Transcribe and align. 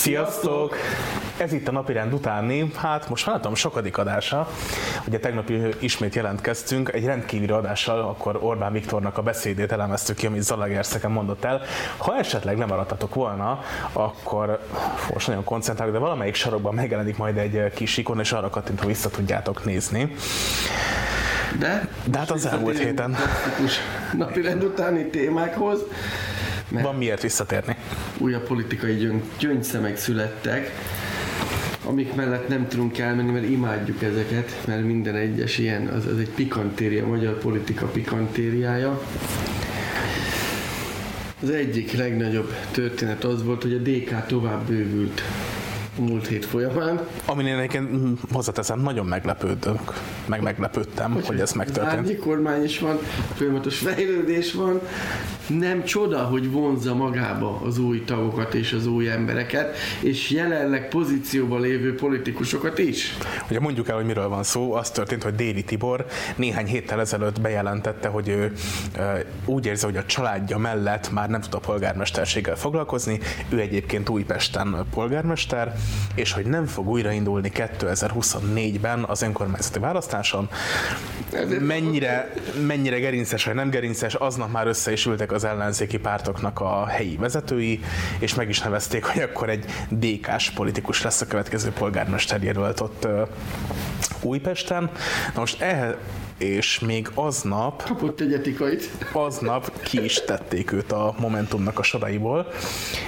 Sziasztok! 0.00 0.76
Ez 1.36 1.52
itt 1.52 1.68
a 1.68 1.72
napirend 1.72 2.12
utáni, 2.12 2.72
hát 2.76 3.08
most 3.08 3.26
már 3.26 3.36
tudom, 3.36 3.54
sokadik 3.54 3.98
adása. 3.98 4.48
Ugye 5.06 5.18
tegnap 5.18 5.50
ismét 5.78 6.14
jelentkeztünk, 6.14 6.92
egy 6.92 7.04
rendkívüli 7.04 7.52
adással, 7.52 8.00
akkor 8.00 8.38
Orbán 8.42 8.72
Viktornak 8.72 9.18
a 9.18 9.22
beszédét 9.22 9.72
elemeztük 9.72 10.16
ki, 10.16 10.26
amit 10.26 10.42
Zalagerszegen 10.42 11.10
mondott 11.10 11.44
el. 11.44 11.60
Ha 11.96 12.18
esetleg 12.18 12.56
nem 12.56 12.68
maradtatok 12.68 13.14
volna, 13.14 13.60
akkor 13.92 14.60
most 15.12 15.26
nagyon 15.26 15.44
koncentrálok, 15.44 15.92
de 15.92 15.98
valamelyik 16.00 16.34
sarokban 16.34 16.74
megjelenik 16.74 17.16
majd 17.16 17.36
egy 17.36 17.72
kis 17.74 17.96
ikon, 17.96 18.20
és 18.20 18.32
arra 18.32 18.50
kattintva 18.50 18.86
vissza 18.86 19.10
tudjátok 19.10 19.64
nézni. 19.64 20.14
De, 21.58 21.88
de 22.04 22.18
hát 22.18 22.30
az 22.30 22.46
elmúlt 22.46 22.78
héten. 22.78 23.16
Napirend 24.12 24.64
utáni 24.64 25.04
témákhoz. 25.04 25.80
Mert 26.70 26.84
Van 26.84 26.94
miért 26.94 27.22
visszatérni. 27.22 27.76
Újabb 28.18 28.46
politikai 28.46 28.94
gyöngy, 28.96 29.22
gyöngyszemek 29.38 29.96
születtek, 29.96 30.72
amik 31.84 32.14
mellett 32.14 32.48
nem 32.48 32.68
tudunk 32.68 32.98
elmenni, 32.98 33.30
mert 33.30 33.48
imádjuk 33.48 34.02
ezeket, 34.02 34.56
mert 34.66 34.84
minden 34.84 35.14
egyes 35.14 35.58
ilyen, 35.58 35.86
az, 35.86 36.06
az 36.06 36.18
egy 36.18 36.30
pikantéria, 36.30 37.06
magyar 37.06 37.38
politika 37.38 37.86
pikantériája. 37.86 39.00
Az 41.42 41.50
egyik 41.50 41.92
legnagyobb 41.92 42.54
történet 42.70 43.24
az 43.24 43.44
volt, 43.44 43.62
hogy 43.62 43.72
a 43.72 43.78
DK 43.78 44.26
tovább 44.26 44.66
bővült 44.66 45.22
múlt 45.98 46.26
hét 46.26 46.44
folyamán. 46.44 47.06
Amin 47.24 47.46
én 47.46 47.56
egyébként 47.56 47.88
hm, 47.88 48.12
hozzáteszem, 48.32 48.80
nagyon 48.80 49.06
meglepődök, 49.06 49.92
meg 50.26 50.42
meglepődtem, 50.42 51.12
hogy, 51.12 51.26
hogy 51.26 51.40
ez 51.40 51.52
megtörtént. 51.52 52.08
Egy 52.08 52.18
kormány 52.18 52.64
is 52.64 52.78
van, 52.78 52.98
folyamatos 53.34 53.78
fejlődés 53.78 54.52
van, 54.52 54.80
nem 55.58 55.84
csoda, 55.84 56.18
hogy 56.18 56.50
vonzza 56.50 56.94
magába 56.94 57.60
az 57.64 57.78
új 57.78 58.04
tagokat 58.04 58.54
és 58.54 58.72
az 58.72 58.86
új 58.86 59.10
embereket, 59.10 59.76
és 60.00 60.30
jelenleg 60.30 60.88
pozícióban 60.88 61.60
lévő 61.60 61.94
politikusokat 61.94 62.78
is. 62.78 63.16
Ugye 63.48 63.60
mondjuk 63.60 63.88
el, 63.88 63.96
hogy 63.96 64.04
miről 64.04 64.28
van 64.28 64.42
szó, 64.42 64.72
az 64.72 64.90
történt, 64.90 65.22
hogy 65.22 65.34
Déli 65.34 65.64
Tibor 65.64 66.06
néhány 66.36 66.66
héttel 66.66 67.00
ezelőtt 67.00 67.40
bejelentette, 67.40 68.08
hogy 68.08 68.28
ő 68.28 68.52
úgy 69.44 69.66
érzi, 69.66 69.84
hogy 69.84 69.96
a 69.96 70.04
családja 70.04 70.58
mellett 70.58 71.10
már 71.12 71.28
nem 71.28 71.40
tud 71.40 71.54
a 71.54 71.58
polgármesterséggel 71.58 72.56
foglalkozni, 72.56 73.18
ő 73.48 73.60
egyébként 73.60 74.08
Újpesten 74.08 74.86
polgármester, 74.94 75.74
és 76.14 76.32
hogy 76.32 76.46
nem 76.46 76.66
fog 76.66 76.88
újraindulni 76.88 77.50
2024-ben 77.54 79.04
az 79.04 79.22
önkormányzati 79.22 79.78
választáson. 80.10 80.48
Mennyire, 81.60 82.32
mennyire 82.66 82.98
gerinces 82.98 83.44
vagy 83.44 83.54
nem 83.54 83.70
gerinces, 83.70 84.14
aznap 84.14 84.52
már 84.52 84.66
össze 84.66 84.92
is 84.92 85.06
ültek 85.06 85.32
az 85.32 85.44
ellenzéki 85.44 85.98
pártoknak 85.98 86.60
a 86.60 86.86
helyi 86.86 87.16
vezetői, 87.16 87.80
és 88.18 88.34
meg 88.34 88.48
is 88.48 88.60
nevezték, 88.60 89.04
hogy 89.04 89.22
akkor 89.22 89.48
egy 89.48 89.64
DK-s 89.88 90.50
politikus 90.50 91.02
lesz 91.02 91.20
a 91.20 91.26
következő 91.26 91.70
polgármester 91.70 92.42
jelölt 92.42 92.80
ott 92.80 93.06
Újpesten. 94.22 94.90
Na 95.34 95.40
most 95.40 95.60
ehhez, 95.60 95.94
és 96.38 96.78
még 96.78 97.10
aznap... 97.14 97.82
Kapott 97.82 98.20
egy 98.20 98.32
etikait. 98.32 98.90
Aznap 99.12 99.82
ki 99.82 100.04
is 100.04 100.24
tették 100.24 100.72
őt 100.72 100.92
a 100.92 101.14
Momentumnak 101.18 101.78
a 101.78 101.82
soraiból, 101.82 102.46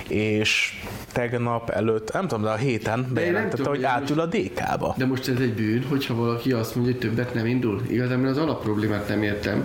és 0.08 0.80
tegnap 1.12 1.70
előtt, 1.70 2.12
nem 2.12 2.28
tudom, 2.28 2.44
de 2.44 2.50
a 2.50 2.56
héten 2.56 3.06
bejelentette, 3.14 3.68
hogy 3.68 3.84
átül 3.84 4.20
a 4.20 4.26
DK-ba. 4.26 4.94
De 4.96 5.06
most 5.06 5.28
ez 5.28 5.40
egy 5.40 5.54
bűn, 5.54 5.84
hogyha 5.88 6.14
valaki 6.14 6.52
azt 6.52 6.74
mondja, 6.74 6.92
hogy 6.92 7.02
többet 7.02 7.34
nem 7.34 7.46
indul? 7.46 7.82
Igazából 7.88 8.26
az 8.26 8.38
alapproblémát 8.38 9.08
nem 9.08 9.22
értem. 9.22 9.64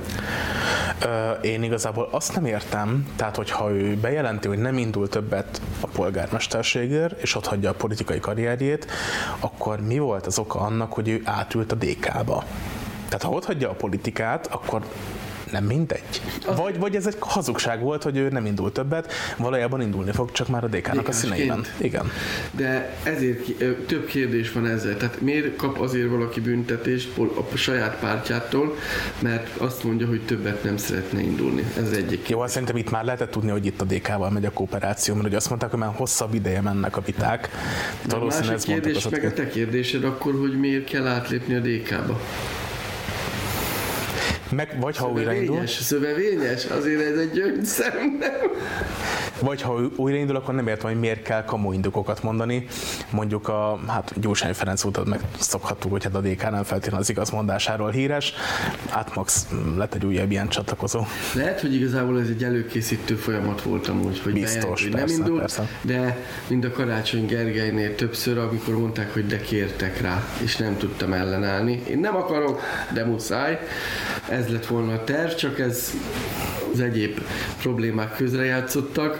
Én 1.42 1.64
igazából 1.64 2.08
azt 2.12 2.34
nem 2.36 2.46
értem, 2.46 3.08
tehát 3.16 3.36
hogyha 3.36 3.72
ő 3.72 3.96
bejelenti, 3.96 4.48
hogy 4.48 4.58
nem 4.58 4.78
indul 4.78 5.10
többet 5.10 5.62
a 5.80 5.88
polgármesterségért, 5.88 7.22
és 7.22 7.36
ott 7.36 7.46
hagyja 7.46 7.70
a 7.70 7.74
politikai 7.74 8.20
karrierjét, 8.20 8.92
akkor 9.40 9.82
mi 9.82 10.00
volt 10.00 10.26
az 10.26 10.40
oka 10.40 10.60
annak, 10.60 10.94
hogy 10.94 11.10
ő 11.10 11.22
átült 11.24 11.72
a 11.72 11.76
DK-ba? 11.76 12.44
Tehát 13.06 13.22
ha 13.22 13.30
ott 13.30 13.46
hagyja 13.46 13.70
a 13.70 13.74
politikát, 13.74 14.48
akkor 14.48 14.82
nem 15.52 15.64
mindegy. 15.64 16.22
Vagy, 16.56 16.80
vagy 16.80 16.96
ez 16.96 17.08
egy 17.08 17.16
hazugság 17.20 17.82
volt, 17.82 18.04
hogy 18.04 18.18
ő 18.18 18.30
nem 18.30 18.46
indul 18.46 18.72
többet, 18.72 19.14
valójában 19.38 19.82
indulni 19.82 20.12
fog, 20.12 20.32
csak 20.32 20.48
már 20.48 20.64
a 20.64 20.68
DK-nak 20.68 21.08
a 21.08 21.12
színeiben. 21.12 21.66
Igen. 21.78 22.12
De 22.52 22.96
ezért 23.04 23.52
több 23.86 24.06
kérdés 24.06 24.52
van 24.52 24.68
ezzel. 24.68 24.98
Tehát 24.98 25.22
miért 25.22 25.56
kap 25.56 25.80
azért 25.80 26.10
valaki 26.10 26.40
büntetést 26.40 27.18
a 27.54 27.58
saját 27.58 28.00
pártjától, 28.00 28.76
mert 29.20 29.58
azt 29.58 29.84
mondja, 29.84 30.08
hogy 30.08 30.22
többet 30.26 30.64
nem 30.64 30.78
szeretne 30.78 31.20
indulni. 31.20 31.64
Ez 31.78 31.92
egyik. 31.92 32.30
Jó, 32.30 32.40
azt 32.40 32.54
szerintem 32.54 32.78
itt 32.78 32.90
már 32.90 33.04
lehetett 33.04 33.32
tudni, 33.32 33.50
hogy 33.50 33.66
itt 33.66 33.82
a 33.82 33.86
DK-val 33.86 34.30
megy 34.30 34.46
a 34.46 34.52
kooperáció, 34.52 35.14
mert 35.14 35.28
ugye 35.28 35.36
azt 35.36 35.50
mondták, 35.50 35.70
hogy 35.70 35.80
már 35.80 35.94
hosszabb 35.96 36.34
ideje 36.34 36.62
mennek 36.62 36.98
a 36.98 37.02
viták. 37.02 37.50
De 38.08 38.16
a 38.16 38.26
másik 38.26 38.58
kérdés 38.58 39.10
meg 39.10 39.26
a 39.26 39.34
te 39.34 39.48
kérdésed 39.48 40.04
akkor, 40.04 40.34
hogy 40.40 40.60
miért 40.60 40.84
kell 40.84 41.08
átlépni 41.08 41.56
a 41.56 41.60
DK-ba. 41.60 42.20
Meg, 44.58 44.76
vagy 44.80 44.98
ha 44.98 45.10
újraindul. 45.10 45.68
Szövevényes, 45.68 46.66
azért 46.66 47.02
ez 47.02 47.18
egy 47.18 47.32
gyöngyszem, 47.32 48.18
nem? 48.20 48.52
Vagy 49.40 49.62
ha 49.62 49.82
újraindul, 49.96 50.36
akkor 50.36 50.54
nem 50.54 50.68
értem, 50.68 50.90
hogy 50.90 51.00
miért 51.00 51.22
kell 51.22 51.44
kamu 51.44 51.74
indokokat 51.74 52.24
mondani. 52.24 52.68
Mondjuk 53.10 53.48
a 53.48 53.80
hát 53.88 54.14
Gyurcsány 54.20 54.54
Ferenc 54.54 54.84
útat 54.84 55.06
meg 55.06 55.20
szokhattuk, 55.40 55.92
hogy 55.92 56.04
hát 56.04 56.16
a 56.16 56.22
DK 56.22 56.42
nem 56.42 56.64
feltétlenül 56.64 57.00
az 57.00 57.10
igaz 57.10 57.30
mondásáról 57.30 57.92
híres. 57.92 58.34
Átmax 58.90 59.48
lett 59.78 59.94
egy 59.94 60.06
újabb 60.06 60.32
ilyen 60.32 60.48
csatlakozó. 60.48 61.02
Lehet, 61.34 61.62
hogy 61.62 61.74
igazából 61.74 62.20
ez 62.20 62.28
egy 62.28 62.44
előkészítő 62.44 63.16
folyamat 63.16 63.62
volt 63.62 63.88
amúgy, 63.88 64.20
hogy 64.20 64.34
Biztos, 64.34 64.88
bejent, 64.88 65.00
persze, 65.00 65.16
nem 65.16 65.26
indult, 65.26 65.40
persze. 65.40 65.68
de 65.82 66.18
mind 66.48 66.64
a 66.64 66.72
Karácsony 66.72 67.26
Gergelynél 67.26 67.96
többször, 67.96 68.38
amikor 68.38 68.78
mondták, 68.78 69.14
hogy 69.14 69.28
de 69.28 69.40
kértek 69.40 70.02
rá, 70.02 70.24
és 70.44 70.56
nem 70.58 70.78
tudtam 70.78 71.14
ellenállni. 71.14 71.84
Én 71.90 72.00
nem 72.00 72.16
akarok, 72.16 72.62
de 72.94 73.06
muszáj. 73.06 73.60
Ez 74.30 74.48
lett 74.48 74.66
volna 74.66 74.94
a 74.94 75.04
terv, 75.04 75.32
csak 75.32 75.60
ez 75.60 75.92
az 76.74 76.80
egyéb 76.80 77.20
problémák 77.62 78.16
közrejátszottak. 78.16 79.20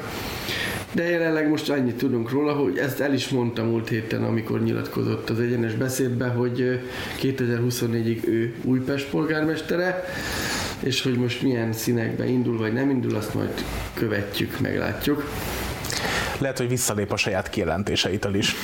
De 0.92 1.10
jelenleg 1.10 1.50
most 1.50 1.70
annyit 1.70 1.98
tudunk 1.98 2.30
róla, 2.32 2.54
hogy 2.54 2.78
ezt 2.78 3.00
el 3.00 3.14
is 3.14 3.30
mondta 3.30 3.64
múlt 3.64 3.90
héten, 3.90 4.24
amikor 4.24 4.64
nyilatkozott 4.64 5.30
az 5.30 5.40
egyenes 5.40 5.74
beszédben, 5.74 6.32
hogy 6.32 6.82
2024-ig 7.22 8.28
ő 8.28 8.56
Újpest 8.64 9.10
polgármestere, 9.10 10.04
és 10.80 11.02
hogy 11.02 11.18
most 11.18 11.42
milyen 11.42 11.74
színekbe 11.74 12.26
indul 12.26 12.58
vagy 12.58 12.74
nem 12.74 12.90
indul, 12.90 13.16
azt 13.16 13.34
majd 13.34 13.64
követjük, 13.94 14.60
meglátjuk. 14.60 15.30
Lehet, 16.38 16.58
hogy 16.58 16.68
visszalép 16.70 17.12
a 17.12 17.18
saját 17.18 17.50
kijelentéseitől 17.50 18.36
is. 18.36 18.56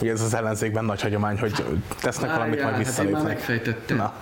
Ugye 0.00 0.10
ez 0.10 0.20
az 0.20 0.34
ellenzékben 0.34 0.84
nagy 0.84 1.00
hagyomány, 1.00 1.38
hogy 1.38 1.64
tesznek 2.00 2.30
Várjál, 2.30 2.38
valamit, 2.38 2.62
majd 2.62 2.76
visszalépnek. 2.76 3.22
Hát 3.22 3.30
én 3.30 3.36
már 3.36 3.36
megfejtettem. 3.36 3.96
Na. 3.96 4.14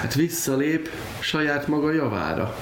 Hát 0.00 0.14
visszalép 0.14 0.90
saját 1.20 1.68
maga 1.68 1.92
javára. 1.92 2.56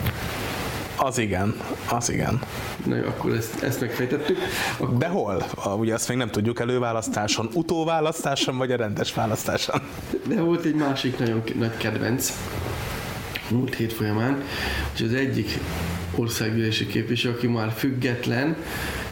Az 1.05 1.19
igen, 1.19 1.55
az 1.91 2.11
igen. 2.11 2.41
Na 2.85 2.97
jó, 2.97 3.07
akkor 3.07 3.33
ezt, 3.33 3.63
ezt 3.63 3.81
megfejtettük. 3.81 4.39
Akkor... 4.79 4.99
De 4.99 5.09
hol? 5.09 5.45
Ugye 5.79 5.95
azt 5.95 6.09
még 6.09 6.17
nem 6.17 6.29
tudjuk 6.29 6.61
előválasztáson, 6.61 7.49
utóválasztáson 7.53 8.57
vagy 8.57 8.73
a 8.73 8.77
rendes 8.77 9.15
választáson. 9.15 9.81
De 10.29 10.41
volt 10.41 10.65
egy 10.65 10.75
másik 10.75 11.19
nagyon 11.19 11.43
nagy 11.59 11.77
kedvenc 11.77 12.33
múlt 13.51 13.75
hét 13.75 13.93
folyamán, 13.93 14.43
és 14.95 15.01
az 15.01 15.13
egyik 15.13 15.59
országgyűlési 16.15 16.87
képviselő, 16.87 17.35
aki 17.35 17.47
már 17.47 17.73
független, 17.73 18.57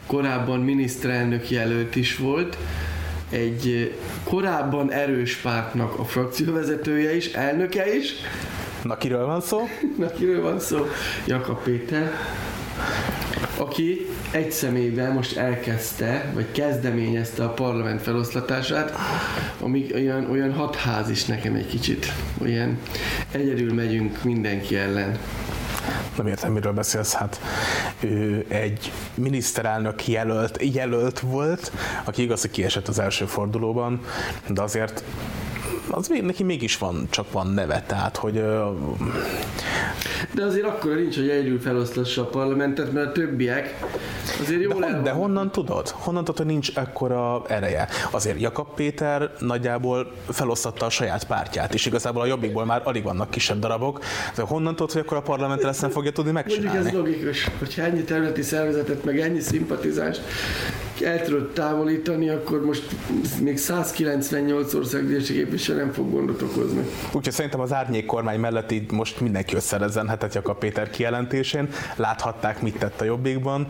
korábban 0.06 0.60
miniszterelnök 0.60 1.50
jelölt 1.50 1.96
is 1.96 2.16
volt, 2.16 2.56
egy 3.30 3.94
korábban 4.24 4.92
erős 4.92 5.36
pártnak 5.36 5.98
a 5.98 6.04
frakcióvezetője 6.04 7.16
is, 7.16 7.26
elnöke 7.26 7.94
is. 7.94 8.14
Na 8.82 8.96
kiről 8.96 9.26
van 9.26 9.40
szó? 9.40 9.68
Na 9.98 10.10
kiről 10.10 10.42
van 10.42 10.60
szó? 10.60 10.86
Jakab 11.26 11.62
Péter, 11.62 12.12
aki 13.56 14.06
egy 14.30 14.50
személyben 14.50 15.12
most 15.12 15.36
elkezdte, 15.36 16.30
vagy 16.34 16.52
kezdeményezte 16.52 17.44
a 17.44 17.48
parlament 17.48 18.02
feloszlatását, 18.02 18.92
ami 19.60 19.86
olyan, 19.94 20.30
olyan 20.30 20.52
hatház 20.52 21.10
is 21.10 21.24
nekem 21.24 21.54
egy 21.54 21.66
kicsit. 21.66 22.06
Olyan 22.42 22.78
egyedül 23.30 23.74
megyünk 23.74 24.22
mindenki 24.22 24.76
ellen 24.76 25.18
nem 26.16 26.26
értem, 26.26 26.52
miről 26.52 26.72
beszélsz, 26.72 27.12
hát 27.12 27.40
ő 28.00 28.44
egy 28.48 28.92
miniszterelnök 29.14 30.08
jelölt, 30.08 30.58
jelölt 30.74 31.20
volt, 31.20 31.72
aki 32.04 32.22
igaz, 32.22 32.40
hogy 32.40 32.50
kiesett 32.50 32.88
az 32.88 32.98
első 32.98 33.24
fordulóban, 33.24 34.00
de 34.48 34.62
azért 34.62 35.04
az 35.92 36.08
neki 36.22 36.42
mégis 36.42 36.78
van, 36.78 37.06
csak 37.10 37.32
van 37.32 37.46
neve, 37.46 37.84
tehát 37.86 38.16
hogy 38.16 38.42
de 40.34 40.44
azért 40.44 40.66
akkor 40.66 40.94
nincs, 40.94 41.16
hogy 41.16 41.28
egyedül 41.28 41.60
feloszlassa 41.60 42.22
a 42.22 42.26
parlamentet, 42.26 42.92
mert 42.92 43.06
a 43.06 43.12
többiek 43.12 43.84
azért 44.40 44.62
jól 44.62 44.80
de, 44.80 44.92
hon, 44.92 45.02
de 45.02 45.10
honnan 45.10 45.50
tudod? 45.50 45.88
Honnan 45.88 46.24
tudod, 46.24 46.40
hogy 46.40 46.46
nincs 46.46 46.76
ekkora 46.76 47.42
ereje? 47.48 47.88
Azért 48.10 48.40
Jakab 48.40 48.74
Péter 48.74 49.30
nagyjából 49.38 50.12
felosztatta 50.28 50.86
a 50.86 50.90
saját 50.90 51.26
pártját, 51.26 51.74
és 51.74 51.86
igazából 51.86 52.22
a 52.22 52.26
jobbikból 52.26 52.64
már 52.64 52.80
alig 52.84 53.02
vannak 53.02 53.30
kisebb 53.30 53.58
darabok. 53.58 54.00
De 54.34 54.42
honnan 54.42 54.76
tudod, 54.76 54.92
hogy 54.92 55.00
akkor 55.00 55.16
a 55.16 55.22
parlamentet 55.22 55.68
ezt 55.68 55.80
nem 55.80 55.90
fogja 55.90 56.12
tudni 56.12 56.30
megcsinálni? 56.30 56.78
Mondjuk 56.78 56.94
ez 56.94 56.98
logikus, 56.98 57.48
hogyha 57.58 57.82
ennyi 57.82 58.02
területi 58.02 58.42
szervezetet, 58.42 59.04
meg 59.04 59.20
ennyi 59.20 59.40
szimpatizást 59.40 60.22
el 61.00 61.22
tudod 61.22 61.52
távolítani, 61.52 62.28
akkor 62.28 62.64
most 62.64 62.84
még 63.40 63.58
198 63.58 64.74
országgyűlési 64.74 65.34
képviselő 65.34 65.78
nem 65.78 65.92
fog 65.92 66.10
gondot 66.10 66.42
okozni. 66.42 66.82
Úgyhogy 67.12 67.32
szerintem 67.32 67.60
az 67.60 67.72
árnyék 67.72 68.06
kormány 68.06 68.40
mellett 68.40 68.72
így 68.72 68.90
most 68.90 69.20
mindenki 69.20 69.54
összerezenhetett 69.54 70.34
Jakab 70.34 70.58
Péter 70.58 70.90
kijelentésén. 70.90 71.68
Láthatták, 71.96 72.62
mit 72.62 72.78
tett 72.78 73.00
a 73.00 73.04
jobbikban. 73.04 73.66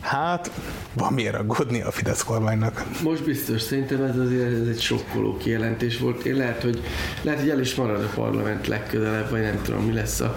Hát, 0.00 0.50
van 0.92 1.12
miért 1.12 1.34
aggódni 1.34 1.82
a 1.82 1.90
Fidesz 1.90 2.22
kormánynak. 2.22 2.84
Most 3.02 3.24
biztos, 3.24 3.62
szerintem 3.62 4.02
ez 4.02 4.16
azért 4.16 4.60
ez 4.60 4.68
egy 4.68 4.80
sokkoló 4.80 5.36
kijelentés 5.36 5.98
volt. 5.98 6.24
Én 6.24 6.36
lehet, 6.36 6.62
hogy, 6.62 6.82
lehet, 7.22 7.40
hogy 7.40 7.48
el 7.48 7.60
is 7.60 7.74
marad 7.74 8.02
a 8.02 8.10
parlament 8.14 8.66
legközelebb, 8.66 9.30
vagy 9.30 9.40
nem 9.40 9.60
tudom, 9.62 9.84
mi 9.84 9.92
lesz 9.92 10.20
a 10.20 10.36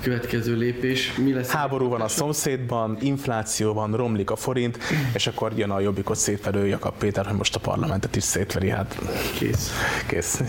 következő 0.00 0.56
lépés. 0.56 1.14
Mi 1.14 1.32
lesz 1.32 1.50
Háború 1.50 1.88
van 1.88 2.00
a 2.00 2.08
szomszédban, 2.08 2.96
infláció 3.00 3.72
van, 3.72 3.96
romlik 3.96 4.30
a 4.30 4.36
forint, 4.36 4.78
és 5.14 5.26
akkor 5.26 5.52
jön 5.56 5.70
a 5.70 5.80
jobbikot 5.80 6.16
szétverő 6.16 6.66
Jakab 6.66 6.94
Péter, 6.98 7.26
hogy 7.26 7.36
most 7.36 7.54
a 7.54 7.58
parlamentet 7.58 8.16
is 8.16 8.22
szétveri. 8.22 8.68
Hát 8.70 8.98
Kész. 9.38 9.70
kész. 10.06 10.42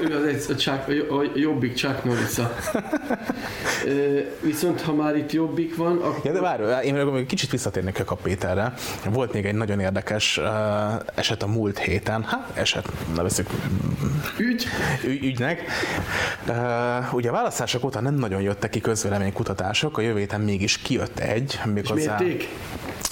Ő 0.00 0.16
az 0.16 0.24
egy, 0.24 0.44
a, 0.48 0.54
csák, 0.54 0.88
a, 0.88 1.22
jobbik 1.34 1.74
Chuck 1.74 2.04
Norrisza. 2.04 2.54
Ö, 3.86 4.18
Viszont 4.42 4.80
ha 4.80 4.94
már 4.94 5.16
itt 5.16 5.32
jobbik 5.32 5.76
van, 5.76 5.96
akkor 5.98 6.20
Ja, 6.24 6.32
de 6.32 6.40
várj, 6.40 6.86
én 6.86 6.94
még 6.94 7.26
kicsit 7.26 7.50
visszatérnék 7.50 7.98
Jakab 7.98 8.20
Péterre. 8.20 8.74
Volt 9.10 9.32
még 9.32 9.44
egy 9.46 9.54
nagyon 9.54 9.80
érdekes 9.80 10.40
eset 11.14 11.42
a 11.42 11.46
múlt 11.46 11.78
héten, 11.78 12.22
hát 12.22 12.50
eset, 12.54 12.88
nevezzük 13.14 13.46
ügy, 14.38 14.66
ügy, 15.04 15.24
ügynek. 15.24 15.62
Ugye 17.12 17.28
a 17.28 17.32
választások 17.32 17.84
óta 17.84 18.00
nem 18.00 18.14
nagyon 18.14 18.40
jöttek 18.40 18.76
ki 18.78 18.84
közvéleménykutatások, 18.84 19.98
a 19.98 20.00
jövő 20.00 20.18
héten 20.18 20.40
mégis 20.40 20.78
kijött 20.78 21.18
egy, 21.18 21.60
méghozzá, 21.64 22.18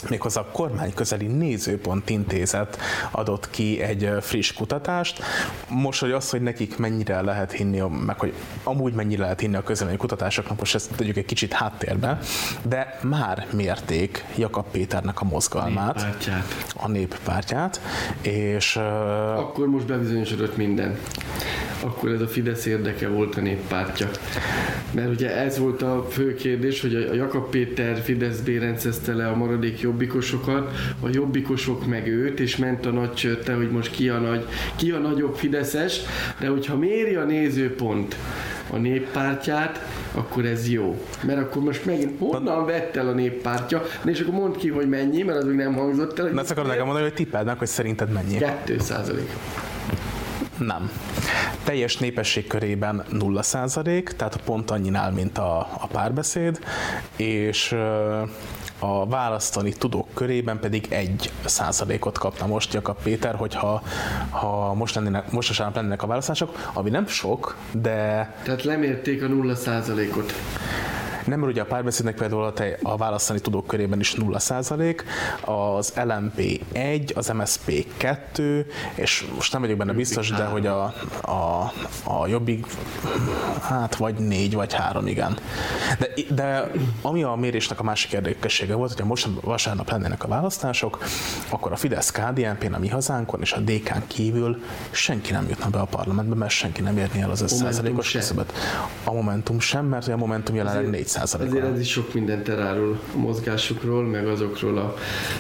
méghozzá 0.09 0.41
a 0.41 0.45
kormány 0.53 0.95
közeli 0.95 1.27
nézőpont 1.27 2.11
intézet 2.11 2.79
adott 3.11 3.51
ki 3.51 3.81
egy 3.83 4.11
friss 4.21 4.53
kutatást. 4.53 5.23
Most, 5.69 6.01
hogy 6.01 6.11
az, 6.11 6.31
hogy 6.31 6.41
nekik 6.41 6.79
mennyire 6.79 7.21
lehet 7.21 7.53
hinni, 7.53 7.83
meg 8.07 8.19
hogy 8.19 8.33
amúgy 8.63 8.93
mennyire 8.93 9.23
lehet 9.23 9.41
hinni 9.41 9.57
a 9.57 9.63
közvélemény 9.63 9.99
kutatásoknak, 9.99 10.59
most 10.59 10.75
ezt 10.75 10.91
tegyük 10.97 11.17
egy 11.17 11.25
kicsit 11.25 11.53
háttérbe, 11.53 12.19
de 12.63 12.99
már 13.03 13.47
mérték 13.53 14.25
Jakab 14.37 14.67
Péternek 14.71 15.21
a 15.21 15.25
mozgalmát, 15.25 15.95
Pártját. 15.95 16.67
a 16.77 16.89
néppártját, 16.89 17.81
és 18.21 18.77
Akkor 19.37 19.67
most 19.67 19.87
bebizonyosodott 19.87 20.57
minden. 20.57 20.99
Akkor 21.81 22.11
ez 22.11 22.21
a 22.21 22.27
Fidesz 22.27 22.67
érdeke 22.67 23.09
volt 23.09 23.37
a 23.37 23.41
néppártja. 23.41 24.11
Mert 24.91 25.11
ugye 25.11 25.37
ez 25.37 25.59
volt 25.59 25.83
a 25.83 26.07
fő 26.11 26.35
kérdés, 26.35 26.81
hogy 26.81 26.95
a 26.95 27.15
Jakab 27.15 27.51
Péter 27.51 28.01
Fidesz 28.01 28.41
bérencezte 28.41 29.15
le 29.15 29.29
a 29.29 29.37
maradék 29.37 29.81
jobbikosokat, 29.81 30.75
a 31.01 31.09
jobbikosok 31.13 31.87
meg 31.87 32.07
őt, 32.07 32.41
és 32.41 32.57
ment 32.57 32.87
a 32.87 32.91
nagy 32.91 33.15
csörte, 33.15 33.55
hogy 33.55 33.71
most 33.71 33.91
ki 33.91 34.09
a, 34.09 34.19
nagy, 34.19 34.47
ki 34.77 34.91
a 34.91 34.99
nagyobb 34.99 35.35
Fideszes, 35.35 36.01
de 36.41 36.49
hogyha 36.49 36.77
méri 36.77 37.15
a 37.15 37.25
nézőpont 37.25 38.17
a 38.71 38.77
néppártját, 38.77 39.87
akkor 40.15 40.45
ez 40.45 40.69
jó. 40.69 41.05
Mert 41.27 41.39
akkor 41.39 41.63
most 41.63 41.85
megint 41.85 42.19
honnan 42.19 42.67
vett 42.67 42.97
el 42.97 43.09
a 43.09 43.13
néppártja, 43.13 43.83
Na 44.03 44.11
és 44.11 44.21
akkor 44.21 44.35
mondd 44.35 44.57
ki, 44.57 44.69
hogy 44.69 44.89
mennyi, 44.89 45.23
mert 45.23 45.39
az 45.39 45.45
még 45.45 45.57
nem 45.57 45.75
hangzott 45.75 46.19
el. 46.19 46.27
Na 46.27 46.41
azt 46.41 46.51
akarod 46.51 46.69
nekem 46.69 46.85
mondani, 46.85 47.07
hogy 47.07 47.15
tippeld 47.15 47.47
meg, 47.47 47.59
hogy 47.59 47.69
szerinted 47.69 48.13
mennyi? 48.13 48.37
2 48.37 48.79
százalék. 48.79 49.31
Nem. 50.59 50.91
Teljes 51.65 51.97
népesség 51.97 52.47
körében 52.47 53.05
0 53.11 53.43
tehát 54.17 54.41
pont 54.45 54.71
annyinál, 54.71 55.11
mint 55.11 55.39
a, 55.39 55.59
a 55.59 55.87
párbeszéd, 55.93 56.59
és 57.17 57.77
a 58.79 59.07
választani 59.09 59.73
tudók 59.73 60.09
körében 60.15 60.61
pedig 60.61 60.87
egy 60.89 61.31
százalékot 61.45 62.19
kapna 62.19 62.47
most 62.47 62.73
Jakab 62.73 63.03
Péter, 63.03 63.35
hogyha 63.35 63.83
ha 64.31 64.75
most, 64.75 64.95
lennének, 64.95 65.31
most 65.31 65.49
vasárnap 65.49 65.77
lennének 65.77 66.03
a 66.03 66.07
választások, 66.07 66.71
ami 66.73 66.91
nem 66.91 67.07
sok, 67.07 67.57
de 67.73 68.35
Tehát 68.43 68.63
lemérték 68.63 69.23
a 69.23 69.27
0 69.27 69.55
százalékot. 69.55 70.33
Nem, 71.27 71.39
mert 71.39 71.53
ugye 71.53 71.63
a 71.63 71.65
párbeszédnek 71.65 72.15
például 72.15 72.45
a, 72.45 72.53
te, 72.53 72.79
a 72.83 72.97
választani 72.97 73.41
tudók 73.41 73.67
körében 73.67 74.01
is 74.01 74.15
0% 74.19 75.01
az 75.41 75.93
LMP 76.05 76.65
1, 76.73 77.13
az 77.17 77.29
MSP 77.29 77.87
2, 77.97 78.67
és 78.95 79.27
most 79.35 79.53
nem 79.53 79.61
vagyok 79.61 79.77
benne 79.77 79.93
biztos, 79.93 80.31
de 80.31 80.45
hogy 80.45 80.67
a, 80.67 80.95
a, 81.21 81.73
a 82.05 82.27
jobbik, 82.27 82.67
hát 83.63 83.97
vagy 83.97 84.15
4, 84.15 84.55
vagy 84.55 84.73
3, 84.73 85.07
igen. 85.07 85.39
De, 85.99 86.09
de 86.35 86.71
ami 87.03 87.23
a 87.23 87.35
mérésnek 87.35 87.81
a 87.81 87.83
másik 87.83 88.13
érdekessége 88.13 88.75
volt, 88.75 88.91
hogyha 88.91 89.07
most 89.07 89.29
vasárnap 89.41 89.91
lennének 89.91 90.25
a 90.25 90.29
választások, 90.29 91.05
akkor 91.49 91.73
a 91.73 91.77
Fidesz 91.77 92.11
KDNP-n, 92.11 92.73
a 92.73 92.79
mi 92.79 92.89
hazánkon 92.89 93.41
és 93.41 93.53
a 93.53 93.61
DK-n 93.61 94.07
kívül 94.07 94.63
senki 94.91 95.33
nem 95.33 95.49
jutna 95.49 95.71
be 95.71 95.79
a 95.79 95.85
parlamentbe, 95.85 96.35
mert 96.35 96.53
senki 96.53 96.83
nem 96.83 96.99
érni 96.99 97.21
el 97.21 97.31
az 97.31 97.41
5 97.41 97.51
Momentum 97.51 97.73
százalékos 97.73 98.09
se. 98.09 98.19
küszöböt. 98.19 98.53
A 99.05 99.13
Momentum 99.13 99.61
sem, 99.61 99.85
mert 99.87 100.09
a 100.09 100.17
Momentum 100.17 100.55
jelenleg 100.55 100.91
4 100.91 101.07
Azért 101.21 101.65
ez 101.65 101.81
is 101.81 101.91
sok 101.91 102.15
mindent 102.15 102.49
elárul 102.49 102.99
a 103.15 103.19
mozgásukról, 103.19 104.05
meg 104.05 104.27
azokról 104.27 104.79
a 104.79 104.95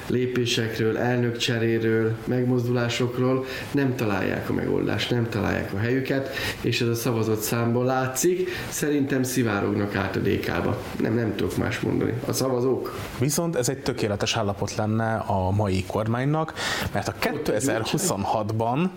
lépésekről, 0.06 0.98
elnökcseréről, 0.98 2.16
megmozdulásokról. 2.24 3.44
Nem 3.70 3.96
találják 3.96 4.50
a 4.50 4.52
megoldást, 4.52 5.10
nem 5.10 5.28
találják 5.28 5.72
a 5.72 5.78
helyüket, 5.78 6.34
és 6.60 6.80
ez 6.80 6.88
a 6.88 6.94
szavazott 6.94 7.40
számból 7.40 7.84
látszik. 7.84 8.48
Szerintem 8.68 9.22
szivárognak 9.22 9.94
át 9.94 10.16
a 10.16 10.18
DK-ba. 10.18 10.82
Nem, 11.00 11.14
nem 11.14 11.36
tudok 11.36 11.56
más 11.56 11.80
mondani. 11.80 12.12
A 12.26 12.32
szavazók. 12.32 12.98
Viszont 13.18 13.56
ez 13.56 13.68
egy 13.68 13.78
tökéletes 13.78 14.36
állapot 14.36 14.74
lenne 14.74 15.14
a 15.14 15.50
mai 15.50 15.84
kormánynak, 15.86 16.54
mert 16.92 17.08
a 17.08 17.14
2026-ban 17.20 18.88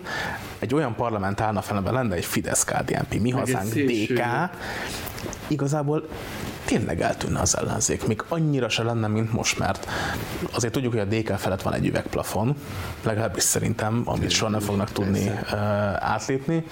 egy 0.58 0.74
olyan 0.74 0.94
parlament 0.94 1.40
állna 1.40 1.60
fel, 1.60 1.82
lenne 1.82 2.14
egy 2.14 2.24
Fidesz 2.24 2.64
KDNP, 2.64 3.20
mi 3.20 3.30
hazánk 3.30 3.72
DK, 3.72 4.20
igazából 5.46 6.08
tényleg 6.70 7.00
eltűnne 7.00 7.40
az 7.40 7.56
ellenzék, 7.56 8.06
még 8.06 8.22
annyira 8.28 8.68
se 8.68 8.82
lenne, 8.82 9.06
mint 9.06 9.32
most, 9.32 9.58
mert 9.58 9.88
azért 10.52 10.72
tudjuk, 10.72 10.92
hogy 10.92 11.00
a 11.00 11.04
DK 11.04 11.38
felett 11.38 11.62
van 11.62 11.74
egy 11.74 11.86
üvegplafon, 11.86 12.56
legalábbis 13.02 13.42
szerintem, 13.42 14.02
amit 14.04 14.30
soha 14.30 14.50
nem 14.50 14.60
fognak 14.60 14.92
tudni 14.92 15.26
uh, 15.26 15.52
átlépni. 15.98 16.64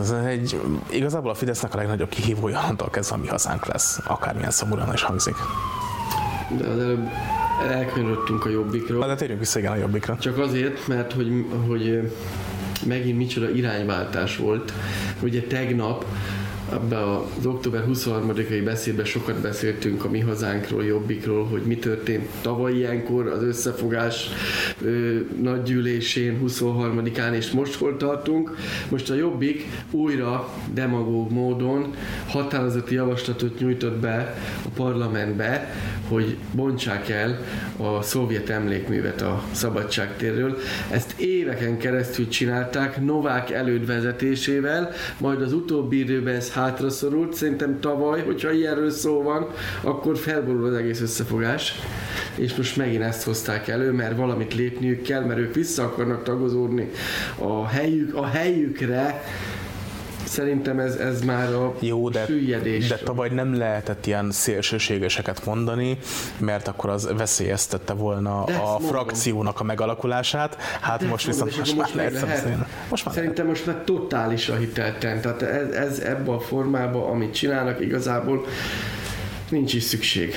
Ez 0.00 0.10
egy, 0.10 0.60
igazából 0.90 1.30
a 1.30 1.34
Fidesznek 1.34 1.74
a 1.74 1.76
legnagyobb 1.76 2.08
kihívója 2.08 2.58
onnantól 2.58 2.90
kezdve 2.90 3.16
a 3.16 3.18
mi 3.18 3.26
hazánk 3.26 3.66
lesz, 3.66 4.00
akármilyen 4.04 4.50
szomorúan 4.50 4.92
is 4.92 5.02
hangzik. 5.02 5.34
De 6.58 6.66
az 6.68 6.78
előbb 6.78 7.08
elkanyarodtunk 7.68 8.44
a 8.44 8.48
jobbikról. 8.48 9.06
De 9.06 9.14
térjünk 9.14 9.40
vissza 9.40 9.58
igen 9.58 9.72
a 9.72 9.76
jobbikra. 9.76 10.16
Csak 10.20 10.38
azért, 10.38 10.86
mert 10.86 11.12
hogy, 11.12 11.44
hogy 11.66 12.12
megint 12.86 13.18
micsoda 13.18 13.50
irányváltás 13.50 14.36
volt. 14.36 14.72
Ugye 15.22 15.42
tegnap 15.42 16.04
abban 16.68 17.24
az 17.38 17.46
október 17.46 17.84
23-ai 17.88 18.60
beszédben 18.64 19.04
sokat 19.04 19.40
beszéltünk 19.40 20.04
a 20.04 20.10
mi 20.10 20.20
hazánkról, 20.20 20.84
jobbikról, 20.84 21.44
hogy 21.44 21.62
mi 21.62 21.76
történt 21.76 22.28
tavaly 22.42 22.74
ilyenkor 22.74 23.26
az 23.26 23.42
összefogás 23.42 24.28
ö, 24.80 25.18
nagygyűlésén 25.42 26.40
23-án, 26.46 27.32
és 27.32 27.50
most 27.50 27.74
hol 27.74 27.96
tartunk. 27.96 28.56
Most 28.88 29.10
a 29.10 29.14
jobbik 29.14 29.66
újra 29.90 30.48
demagóg 30.72 31.32
módon 31.32 31.94
határozati 32.26 32.94
javaslatot 32.94 33.58
nyújtott 33.58 33.96
be 33.96 34.34
a 34.64 34.68
parlamentbe, 34.74 35.74
hogy 36.08 36.36
bontsák 36.52 37.08
el 37.08 37.38
a 37.76 38.02
szovjet 38.02 38.48
emlékművet 38.50 39.22
a 39.22 39.42
szabadságtérről. 39.50 40.58
Ezt 40.90 41.20
éveken 41.20 41.78
keresztül 41.78 42.28
csinálták 42.28 43.00
Novák 43.00 43.50
előd 43.50 43.86
vezetésével, 43.86 44.90
majd 45.18 45.42
az 45.42 45.52
utóbbi 45.52 45.98
időben 45.98 46.34
ez 46.34 46.52
hátraszorult. 46.56 47.34
Szerintem 47.34 47.80
tavaly, 47.80 48.22
hogyha 48.24 48.52
ilyenről 48.52 48.90
szó 48.90 49.22
van, 49.22 49.46
akkor 49.82 50.16
felborul 50.16 50.66
az 50.66 50.74
egész 50.74 51.00
összefogás. 51.00 51.74
És 52.34 52.54
most 52.54 52.76
megint 52.76 53.02
ezt 53.02 53.22
hozták 53.22 53.68
elő, 53.68 53.92
mert 53.92 54.16
valamit 54.16 54.54
lépniük 54.54 55.02
kell, 55.02 55.24
mert 55.24 55.38
ők 55.38 55.54
vissza 55.54 55.82
akarnak 55.82 56.22
tagozódni 56.22 56.90
a, 57.38 57.66
helyük, 57.66 58.14
a 58.14 58.26
helyükre. 58.26 59.22
Szerintem 60.26 60.78
ez, 60.78 60.94
ez 60.94 61.20
már 61.22 61.52
a 61.54 61.74
Jó, 61.80 62.08
de, 62.08 62.24
süllyedés. 62.24 62.88
de 62.88 62.96
tavaly 62.96 63.28
nem 63.28 63.54
lehetett 63.58 64.06
ilyen 64.06 64.30
szélsőségeseket 64.30 65.44
mondani, 65.44 65.98
mert 66.38 66.68
akkor 66.68 66.90
az 66.90 67.08
veszélyeztette 67.16 67.92
volna 67.92 68.44
De 68.46 68.54
a 68.54 68.64
mondom. 68.70 68.88
frakciónak 68.88 69.60
a 69.60 69.64
megalakulását. 69.64 70.56
Hát 70.80 71.00
De 71.00 71.06
most 71.06 71.26
viszont 71.26 71.56
most 71.56 71.72
akkor 71.72 71.84
már 71.84 71.94
lehet 71.94 72.12
beszélni. 72.26 72.64
Most 72.88 73.04
már 73.04 73.14
lehet. 73.14 73.14
Szerintem 73.14 73.46
most 73.46 73.66
már 73.66 73.76
totálisan 73.84 74.58
hitelten. 74.58 75.20
Tehát 75.20 75.42
ez, 75.42 75.68
ez 75.70 75.98
ebben 75.98 76.34
a 76.34 76.40
formában, 76.40 77.10
amit 77.10 77.34
csinálnak, 77.34 77.80
igazából 77.80 78.44
nincs 79.48 79.74
is 79.74 79.82
szükség. 79.82 80.34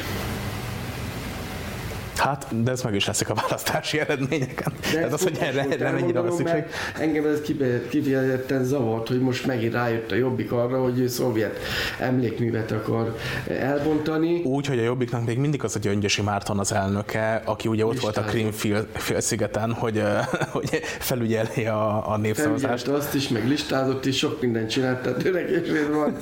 Hát, 2.19 2.63
de 2.63 2.71
ez 2.71 2.81
meg 2.81 2.95
is 2.95 3.05
leszik 3.05 3.29
a 3.29 3.33
választási 3.33 3.99
eredményeken. 3.99 4.73
De 4.93 5.03
ez 5.03 5.13
az, 5.13 5.23
hogy 5.23 5.37
erre, 5.39 5.65
erre 5.69 5.91
mennyire 5.91 6.19
van 6.19 6.31
szükség. 6.31 6.63
Engem 6.99 7.25
ez 7.25 7.41
kifejezetten 7.89 8.63
zavart, 8.63 9.07
hogy 9.07 9.19
most 9.19 9.45
megint 9.45 9.73
rájött 9.73 10.11
a 10.11 10.15
Jobbik 10.15 10.51
arra, 10.51 10.81
hogy 10.81 10.99
ő 10.99 11.07
szovjet 11.07 11.59
emlékművet 11.99 12.71
akar 12.71 13.15
elbontani. 13.47 14.41
Úgy, 14.43 14.65
hogy 14.65 14.79
a 14.79 14.83
Jobbiknak 14.83 15.25
még 15.25 15.37
mindig 15.37 15.63
az 15.63 15.75
a 15.75 15.79
Gyöngyösi 15.79 16.21
Márton 16.21 16.59
az 16.59 16.73
elnöke, 16.73 17.41
aki 17.45 17.67
ugye 17.67 17.85
ott 17.85 17.99
volt 17.99 18.17
a 18.17 18.21
Krim 18.21 18.51
félszigeten, 18.93 19.73
hogy, 19.73 20.03
hogy 20.51 20.69
felügyeli 20.99 21.65
a, 21.65 22.11
a 22.11 22.17
népszavazást. 22.17 22.87
azt 22.87 23.13
is, 23.13 23.27
meg 23.27 23.47
listázott 23.47 24.05
is, 24.05 24.17
sok 24.17 24.41
mindent 24.41 24.69
csinált, 24.69 25.01
tehát 25.01 25.25
őnek 25.25 25.47
van 25.91 26.17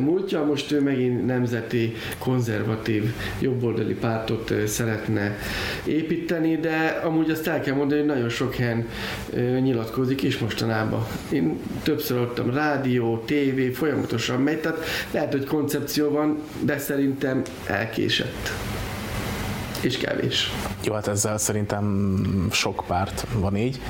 múltja, 0.00 0.44
most 0.44 0.72
ő 0.72 0.80
megint 0.80 1.26
nemzeti 1.26 1.94
konzervatív 2.18 3.14
jobboldali 3.40 3.94
pártot 3.94 4.52
szeretne 4.66 5.31
építeni, 5.84 6.56
de 6.56 7.00
amúgy 7.04 7.30
azt 7.30 7.46
el 7.46 7.60
kell 7.60 7.74
mondani, 7.74 8.00
hogy 8.00 8.08
nagyon 8.08 8.28
sok 8.28 8.54
helyen 8.54 8.88
nyilatkozik 9.60 10.22
is 10.22 10.38
mostanában. 10.38 11.06
Én 11.32 11.60
többször 11.82 12.18
adtam 12.18 12.54
rádió, 12.54 13.22
tévé, 13.26 13.70
folyamatosan 13.70 14.40
megy, 14.40 14.58
tehát 14.58 14.84
lehet, 15.10 15.32
hogy 15.32 15.44
koncepció 15.44 16.10
van, 16.10 16.38
de 16.60 16.78
szerintem 16.78 17.42
elkésett 17.66 18.50
és 19.84 19.96
kevés. 19.96 20.52
Jó, 20.84 20.92
hát 20.92 21.06
ezzel 21.06 21.38
szerintem 21.38 22.48
sok 22.50 22.84
párt 22.86 23.26
van 23.34 23.56
így, 23.56 23.80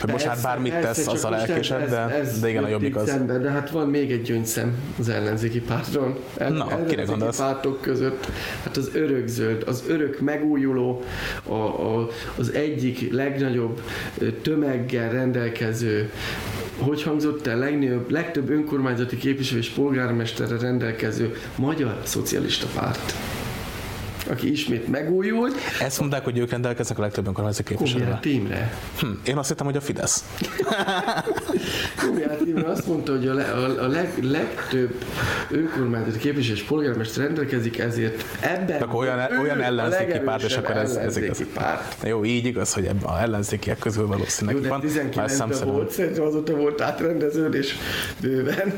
hogy 0.00 0.10
most 0.10 0.26
már 0.26 0.38
bármit 0.42 0.72
persze, 0.72 0.88
tesz, 0.88 1.06
azzal 1.06 1.36
elkésed, 1.36 1.88
de, 1.88 1.96
ez, 1.96 2.40
de 2.40 2.48
igen, 2.48 2.64
a 2.64 2.68
jobbik 2.68 2.96
az. 2.96 3.08
Szembe, 3.08 3.38
de 3.38 3.50
hát 3.50 3.70
van 3.70 3.88
még 3.88 4.10
egy 4.10 4.22
gyöngyszem 4.22 4.74
az 4.98 5.08
ellenzéki 5.08 5.60
párton. 5.60 6.16
El, 6.36 6.50
Na, 6.50 6.84
kire 6.84 7.04
gondolsz? 7.04 7.36
pártok 7.36 7.80
között. 7.80 8.26
Hát 8.64 8.76
az 8.76 8.90
örökzöld, 8.94 9.62
az 9.66 9.84
örök 9.88 10.20
megújuló, 10.20 11.02
a, 11.48 11.54
a, 11.54 12.08
az 12.36 12.52
egyik 12.52 13.12
legnagyobb 13.12 13.82
tömeggel 14.42 15.10
rendelkező 15.10 16.10
hogy 16.78 17.02
hangzott 17.02 17.46
el 17.46 17.58
legnagyobb, 17.58 18.10
legtöbb 18.10 18.50
önkormányzati 18.50 19.16
képviselő 19.16 19.60
és 19.60 19.68
polgármesterre 19.68 20.58
rendelkező 20.58 21.36
magyar 21.56 22.00
szocialista 22.02 22.66
párt 22.74 23.14
aki 24.32 24.50
ismét 24.50 24.88
megújult. 24.88 25.54
Ezt 25.80 25.98
mondták, 25.98 26.24
hogy 26.24 26.38
ők 26.38 26.50
rendelkeznek 26.50 26.98
a 26.98 27.00
legtöbb 27.00 27.26
önkormányzati 27.26 27.68
képviselővel. 27.68 28.20
Tímre. 28.20 28.72
Hm, 29.00 29.06
én 29.24 29.36
azt 29.36 29.48
hittem, 29.48 29.66
hogy 29.66 29.76
a 29.76 29.80
Fidesz. 29.80 30.24
Kubiát 32.00 32.40
azt 32.64 32.86
mondta, 32.86 33.12
hogy 33.12 33.26
a, 33.26 33.34
le, 33.34 33.44
a, 33.44 33.84
a 33.84 33.86
leg, 33.86 34.12
legtöbb 34.22 34.94
önkormányzati 35.50 36.18
képviselő 36.18 36.56
és 36.56 36.62
polgármester 36.62 37.24
rendelkezik, 37.24 37.78
ezért 37.78 38.24
ebben 38.40 38.82
akkor 38.82 39.04
olyan, 39.04 39.38
olyan 39.40 39.60
ellenzéki 39.60 40.18
párt, 40.18 40.42
és 40.42 40.56
akkor 40.56 40.76
ez, 40.76 40.94
ez 40.94 41.16
igaz. 41.16 41.40
Párt. 41.54 41.96
Jó, 42.06 42.24
így 42.24 42.46
igaz, 42.46 42.72
hogy 42.72 42.84
ebben 42.84 43.02
a 43.02 43.20
ellenzékiek 43.20 43.78
közül 43.78 44.06
valószínűleg 44.06 44.62
Jó, 44.62 44.68
de 44.68 44.78
19 44.80 45.60
volt, 45.60 45.90
szerintem 45.90 46.24
azóta 46.24 46.56
volt 46.56 46.80
átrendeződés 46.80 47.76
bőven 48.20 48.72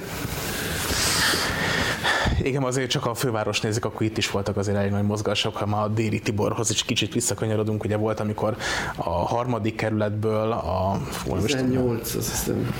igen, 2.42 2.62
azért 2.62 2.90
csak 2.90 3.06
a 3.06 3.14
főváros 3.14 3.60
nézik, 3.60 3.84
akkor 3.84 4.02
itt 4.02 4.16
is 4.16 4.30
voltak 4.30 4.56
azért 4.56 4.76
elég 4.76 4.90
nagy 4.90 5.02
mozgások, 5.02 5.56
ha 5.56 5.66
már 5.66 5.82
a 5.82 5.88
déli 5.88 6.20
Tiborhoz 6.20 6.70
is 6.70 6.84
kicsit 6.84 7.12
visszakanyarodunk, 7.12 7.84
ugye 7.84 7.96
volt, 7.96 8.20
amikor 8.20 8.56
a 8.96 9.10
harmadik 9.10 9.76
kerületből 9.76 10.52
a... 10.52 10.98
18, 11.42 12.14
azt 12.14 12.30
hiszem. 12.30 12.74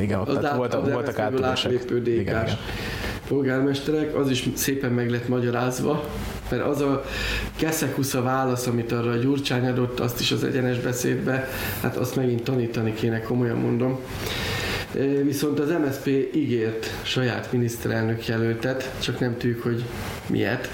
Igen, 0.00 0.20
ott 0.20 0.40
tehát 0.40 0.56
voltak, 0.56 0.92
voltak 0.92 1.18
átülések. 1.18 1.72
Igen, 1.90 2.06
igen. 2.06 2.46
polgármesterek, 3.28 4.16
az 4.16 4.30
is 4.30 4.48
szépen 4.54 4.92
meg 4.92 5.10
lett 5.10 5.28
magyarázva, 5.28 6.04
mert 6.50 6.62
az 6.62 6.80
a 6.80 7.04
keszekusza 7.56 8.22
válasz, 8.22 8.66
amit 8.66 8.92
arra 8.92 9.10
a 9.10 9.16
Gyurcsány 9.16 9.66
adott, 9.66 10.00
azt 10.00 10.20
is 10.20 10.32
az 10.32 10.44
egyenes 10.44 10.78
beszédbe, 10.78 11.48
hát 11.82 11.96
azt 11.96 12.16
megint 12.16 12.42
tanítani 12.42 12.94
kéne, 12.94 13.20
komolyan 13.20 13.56
mondom. 13.56 13.98
Viszont 15.22 15.58
az 15.58 15.70
MSP 15.70 16.06
ígért 16.34 16.86
saját 17.02 17.52
miniszterelnök 17.52 18.26
jelöltet, 18.26 18.90
csak 19.00 19.20
nem 19.20 19.36
tudjuk, 19.36 19.62
hogy 19.62 19.84
miért. 20.26 20.68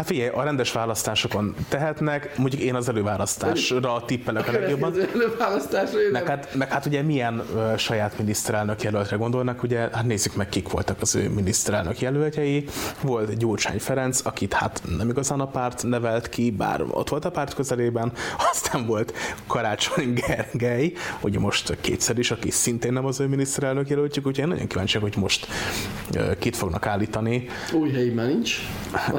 Hát 0.00 0.08
figyelj, 0.08 0.28
a 0.28 0.42
rendes 0.42 0.72
választásokon 0.72 1.54
tehetnek, 1.68 2.38
mondjuk 2.38 2.62
én 2.62 2.74
az 2.74 2.88
előválasztásra 2.88 4.02
tippelek 4.06 4.48
a 4.48 4.52
legjobban. 4.52 4.90
Az 4.92 4.98
előválasztásra 5.14 5.98
meg 6.12 6.26
hát, 6.26 6.54
meg 6.54 6.68
hát 6.70 6.86
ugye 6.86 7.02
milyen 7.02 7.42
uh, 7.54 7.76
saját 7.76 8.18
miniszterelnök 8.18 8.82
jelöltre 8.82 9.16
gondolnak, 9.16 9.62
ugye 9.62 9.78
hát 9.78 10.04
nézzük 10.04 10.34
meg 10.34 10.48
kik 10.48 10.68
voltak 10.68 10.96
az 11.00 11.14
ő 11.14 11.28
miniszterelnök 11.28 12.00
jelöltjei. 12.00 12.64
Volt 13.00 13.36
Gyurcsány 13.36 13.78
Ferenc, 13.78 14.20
akit 14.24 14.52
hát 14.52 14.82
nem 14.98 15.08
igazán 15.08 15.40
a 15.40 15.46
párt 15.46 15.82
nevelt 15.82 16.28
ki, 16.28 16.50
bár 16.50 16.82
ott 16.90 17.08
volt 17.08 17.24
a 17.24 17.30
párt 17.30 17.54
közelében, 17.54 18.12
aztán 18.50 18.86
volt 18.86 19.12
Karácsony 19.46 20.12
Gergely, 20.12 20.92
ugye 21.20 21.38
most 21.38 21.76
kétszer 21.80 22.18
is, 22.18 22.30
aki 22.30 22.50
szintén 22.50 22.92
nem 22.92 23.04
az 23.04 23.20
ő 23.20 23.26
miniszterelnök 23.26 23.88
jelöltjük, 23.88 24.26
úgyhogy 24.26 24.44
én 24.44 24.50
nagyon 24.50 24.66
kíváncsi, 24.66 24.98
hogy 24.98 25.14
most 25.16 25.46
uh, 26.14 26.36
kit 26.38 26.56
fognak 26.56 26.86
állítani. 26.86 27.48
Új 27.72 27.90
helyi 27.90 28.10
már 28.10 28.26
nincs. 28.26 28.56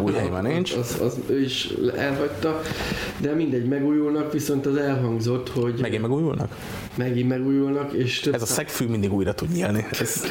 Új 0.02 0.14
helyi 0.14 0.30
már 0.30 0.44
nincs 0.44 0.70
az, 0.74 0.98
az 1.02 1.18
ő 1.28 1.42
is 1.42 1.70
elhagyta, 1.96 2.62
de 3.18 3.34
mindegy, 3.34 3.66
megújulnak, 3.66 4.32
viszont 4.32 4.66
az 4.66 4.76
elhangzott, 4.76 5.50
hogy... 5.50 5.80
Megint 5.82 6.02
megújulnak? 6.02 6.56
Megint 6.96 7.30
megújulnak, 7.30 7.94
és 7.94 8.20
több 8.20 8.34
Ez 8.34 8.42
a 8.42 8.46
szegfű 8.46 8.88
mindig 8.88 9.14
újra 9.14 9.34
tud 9.34 9.52
nyílni. 9.52 9.86
Ez, 10.00 10.24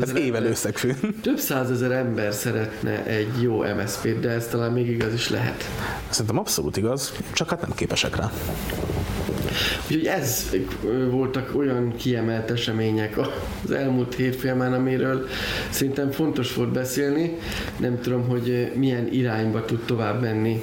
ez 0.00 0.14
évelő 0.14 0.54
szegfű. 0.54 0.92
Több 1.22 1.38
százezer 1.38 1.90
ember 1.90 2.32
szeretne 2.32 3.04
egy 3.04 3.42
jó 3.42 3.62
MSZP-t, 3.62 4.20
de 4.20 4.28
ez 4.28 4.46
talán 4.46 4.72
még 4.72 4.88
igaz 4.88 5.14
is 5.14 5.28
lehet. 5.28 5.64
Szerintem 6.08 6.38
abszolút 6.38 6.76
igaz, 6.76 7.12
csak 7.32 7.48
hát 7.50 7.60
nem 7.60 7.74
képesek 7.74 8.16
rá. 8.16 8.32
Úgyhogy 9.84 10.06
ez 10.06 10.56
voltak 11.10 11.56
olyan 11.56 11.94
kiemelt 11.96 12.50
események 12.50 13.18
az 13.64 13.70
elmúlt 13.70 14.14
hétfélmán, 14.14 14.72
amiről 14.72 15.26
szerintem 15.70 16.10
fontos 16.10 16.54
volt 16.54 16.72
beszélni. 16.72 17.36
Nem 17.76 18.00
tudom, 18.00 18.28
hogy 18.28 18.72
milyen 18.74 19.08
irányba 19.12 19.64
tud 19.64 19.80
tovább 19.84 20.20
menni 20.20 20.62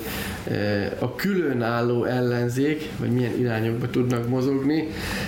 a 1.00 1.16
különálló 1.16 2.04
ellenzék, 2.04 2.90
vagy 3.00 3.12
milyen 3.12 3.40
irányokba 3.40 3.90
tudnak 3.90 4.28
mozogni, 4.28 4.88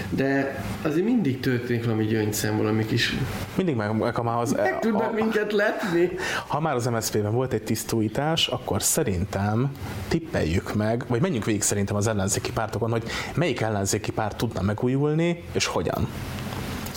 de 0.10 0.64
azért 0.82 1.06
mindig 1.06 1.40
történik 1.40 1.84
valami 1.84 2.06
gyöngyszem, 2.06 2.58
valami 2.58 2.86
kis... 2.86 3.16
Mindig 3.56 3.76
meg, 3.76 3.98
meg 3.98 4.16
ha 4.16 4.24
már 4.24 4.38
az... 4.38 4.52
Meg 4.52 4.80
tudnak 4.80 5.12
a, 5.12 5.14
minket 5.14 5.52
letni. 5.52 6.12
Ha 6.48 6.60
már 6.60 6.76
az 6.76 6.86
MSZP-ben 6.86 7.34
volt 7.34 7.54
egy 7.54 7.64
tisztújítás, 7.64 8.48
akkor 8.48 8.82
szerintem 8.82 9.72
tippeljük 10.08 10.74
meg, 10.74 11.06
vagy 11.08 11.22
menjünk 11.22 11.46
végig 11.46 11.62
szerintem 11.62 11.96
az 11.96 12.08
ellenzéki 12.08 12.52
pártokon, 12.52 12.92
hogy 12.92 13.04
melyik 13.36 13.62
ellenzéki 13.62 14.12
párt 14.12 14.38
tudna 14.38 14.62
megújulni, 14.62 15.44
és 15.52 15.66
hogyan. 15.66 16.08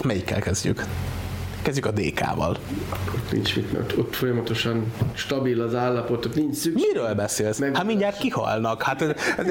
Melyikkel 0.03 0.41
kezdjük? 0.41 0.85
Kezdjük 1.63 1.87
a 1.87 1.91
DK-val. 1.91 2.57
Ott 3.15 3.33
nincs 3.33 3.57
mit, 3.57 3.73
mert 3.73 3.93
ott 3.97 4.15
folyamatosan 4.15 4.93
stabil 5.15 5.61
az 5.61 5.75
állapot, 5.75 6.25
ott 6.25 6.35
nincs 6.35 6.57
szükség. 6.57 6.87
Miről 6.93 7.15
beszélsz? 7.15 7.59
Meg... 7.59 7.77
Hát 7.77 7.87
mindjárt 7.87 8.19
kihalnak. 8.19 8.83
Hát 8.83 9.03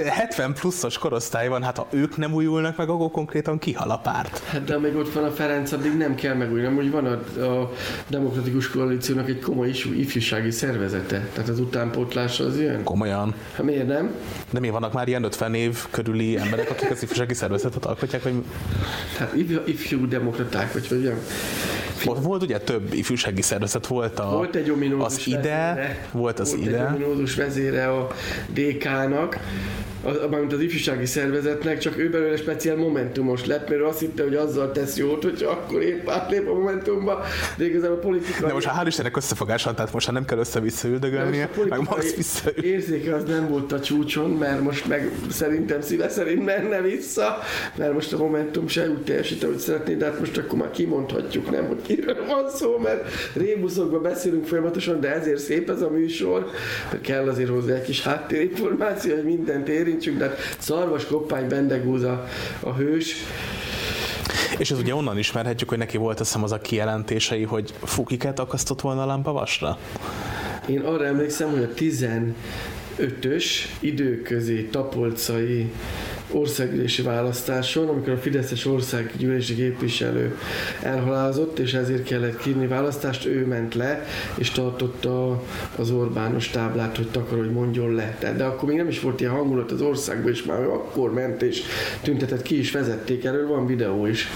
70 0.06 0.54
pluszos 0.54 0.98
korosztály 0.98 1.48
van, 1.48 1.64
hát 1.64 1.78
ha 1.78 1.88
ők 1.92 2.18
nem 2.18 2.34
újulnak 2.34 2.78
meg, 2.78 2.90
akkor 2.90 3.12
konkrétan 3.12 3.60
kihal 3.60 3.92
a 3.92 3.98
párt. 3.98 4.44
Hát 4.48 4.64
de 4.64 4.76
amíg 4.76 4.96
ott 4.96 5.14
van 5.14 5.24
a 5.24 5.32
Ferenc, 5.32 5.72
addig 5.72 5.98
nem 5.98 6.16
kell 6.16 6.36
megújulni. 6.36 6.76
Hogy 6.76 6.92
van 6.92 7.06
a, 7.06 7.42
a 7.42 7.72
Demokratikus 8.08 8.70
Koalíciónak 8.70 9.30
egy 9.30 9.40
komoly 9.40 9.70
ifjúsági 9.96 10.52
szervezete. 10.52 11.28
Tehát 11.34 11.50
az 11.50 11.60
utánpótlás 11.60 12.40
az 12.40 12.60
jön. 12.60 12.84
Komolyan. 12.84 13.34
Hát 13.56 13.66
miért 13.66 13.88
nem? 13.88 14.12
De 14.50 14.60
mi 14.60 14.70
vannak 14.70 14.94
már 14.94 15.08
ilyen 15.08 15.24
50 15.24 15.54
év 15.54 15.86
körüli 15.90 16.38
emberek, 16.38 16.70
akik 16.70 16.90
az 16.90 17.04
ifjúsági 17.04 17.34
szervezetet 17.34 17.86
alkotják? 17.86 18.24
Vagy... 18.24 18.34
Tehát 19.18 19.34
ifjú, 19.66 20.08
demokraták, 20.08 20.74
vagy 20.74 20.88
hogy 20.88 21.14
ott 22.06 22.24
volt 22.24 22.44
ugye 22.44 22.60
több 22.60 22.94
ifjúsági 22.94 23.42
szervezet, 23.42 23.88
volt, 23.88 24.20
a, 24.20 24.30
volt 24.30 24.56
egy 24.56 24.72
az 25.00 25.28
ide, 25.28 25.40
vezére, 25.40 26.08
volt 26.12 26.40
az 26.40 26.50
volt 26.56 26.66
ide. 26.66 26.88
egy 26.88 26.96
ominózus 26.96 27.36
vezére 27.36 27.88
a 27.92 28.08
DK-nak, 28.54 29.40
mármint 30.04 30.54
az 30.54 30.60
ifjúsági 30.60 31.06
szervezetnek, 31.06 31.78
csak 31.78 31.98
ő 31.98 32.10
belőle 32.10 32.38
speciál 32.38 32.76
momentumos 32.76 33.46
lett, 33.46 33.70
mert 33.70 33.82
azt 33.82 34.00
hitte, 34.00 34.24
hogy 34.24 34.36
azzal 34.36 34.72
tesz 34.72 34.98
jót, 34.98 35.24
hogy 35.24 35.44
akkor 35.44 35.82
épp 35.82 36.10
átlép 36.10 36.48
a 36.48 36.54
momentumba, 36.54 37.24
de 37.58 37.66
igazából 37.66 37.96
a 37.96 38.00
politika... 38.00 38.48
De 38.48 38.54
most 38.54 38.68
hál' 38.68 38.88
Istennek 38.88 39.18
összefogás 39.18 39.64
van, 39.64 39.76
tehát 39.76 39.94
most 39.94 40.12
nem 40.12 40.26
kell 40.26 40.38
össze-vissza 40.38 40.88
üldögölnie, 40.88 41.50
meg 41.70 41.80
max 41.80 42.16
vissza 42.16 42.50
érzéke 42.62 43.16
az 43.16 43.24
nem 43.24 43.48
volt 43.48 43.72
a 43.72 43.80
csúcson, 43.80 44.30
mert 44.30 44.62
most 44.62 44.88
meg 44.88 45.12
szerintem 45.30 45.82
szíve 45.82 46.10
szerint 46.10 46.46
menne 46.46 46.82
vissza, 46.82 47.38
mert 47.76 47.94
most 47.94 48.14
a 48.14 48.18
momentum 48.18 48.68
se 48.68 48.90
úgy 48.90 49.04
teljesít, 49.04 49.44
ahogy 49.44 49.58
szeretné, 49.58 49.94
de 49.96 50.06
hát 50.06 50.20
most 50.20 50.38
akkor 50.38 50.60
már 50.60 50.72
kimondhatjuk, 50.72 51.52
nem, 51.52 51.68
hogy 51.68 51.82
kiről 51.82 52.26
van 52.28 52.50
szó, 52.50 52.78
mert 52.78 53.06
rébuszokban 53.34 54.02
beszélünk 54.02 54.46
folyamatosan, 54.46 55.00
de 55.00 55.14
ezért 55.14 55.40
szép 55.40 55.70
ez 55.70 55.82
a 55.82 55.90
műsor, 55.90 56.50
kell 57.02 57.28
azért 57.28 57.50
hozzá 57.50 57.74
egy 57.74 57.84
kis 57.84 58.04
háttérinformáció, 58.04 59.16
hogy 59.16 59.24
mindent 59.24 59.70
ér 59.70 59.88
érintsük, 59.92 60.18
de 60.18 60.36
szarvas 60.58 61.06
koppány 61.06 61.48
bendegúz 61.48 62.04
a, 62.04 62.28
a 62.60 62.74
hős. 62.74 63.16
És 64.58 64.72
ez 64.72 64.78
ugye 64.78 64.96
onnan 64.96 65.18
ismerhetjük, 65.18 65.70
hogy 65.70 65.78
neki 65.78 65.98
volt 65.98 66.20
azt 66.20 66.36
az 66.42 66.52
a 66.52 66.60
kijelentései, 66.60 67.44
hogy 67.44 67.74
fukiket 67.84 68.40
akasztott 68.40 68.82
volna 68.82 69.02
a 69.02 69.06
lámpa 69.06 69.32
vasra? 69.32 69.78
Én 70.68 70.80
arra 70.80 71.06
emlékszem, 71.06 71.50
hogy 71.50 71.64
a 71.64 71.74
15 71.74 72.36
ötös 72.98 73.76
időközi 73.80 74.66
tapolcai 74.66 75.72
országgyűlési 76.32 77.02
választáson, 77.02 77.88
amikor 77.88 78.14
a 78.14 78.18
Fideszes 78.18 78.66
országgyűlési 78.66 79.56
képviselő 79.56 80.38
elhalálozott, 80.82 81.60
és 81.60 81.74
ezért 81.74 82.04
kellett 82.04 82.38
kírni 82.38 82.68
választást, 82.68 83.26
ő 83.26 83.46
ment 83.46 83.76
le, 83.76 84.06
és 84.36 84.52
tartotta 84.52 85.44
az 85.76 85.92
Orbános 85.92 86.50
táblát, 86.50 86.98
hogy 86.98 87.08
takar, 87.08 87.38
hogy 87.38 87.52
mondjon 87.52 87.94
le. 87.94 88.18
De 88.38 88.44
akkor 88.44 88.70
még 88.70 88.78
nem 88.78 88.88
is 88.88 89.00
volt 89.00 89.20
ilyen 89.20 89.32
hangulat 89.32 89.72
az 89.72 89.82
országban, 89.82 90.32
és 90.32 90.44
már 90.44 90.60
akkor 90.62 91.14
ment, 91.14 91.42
és 91.42 91.62
tüntetett, 92.02 92.42
ki 92.42 92.60
is 92.60 92.72
vezették, 92.72 93.26
erről 93.26 93.48
van 93.48 93.66
videó 93.66 94.06
is. 94.06 94.28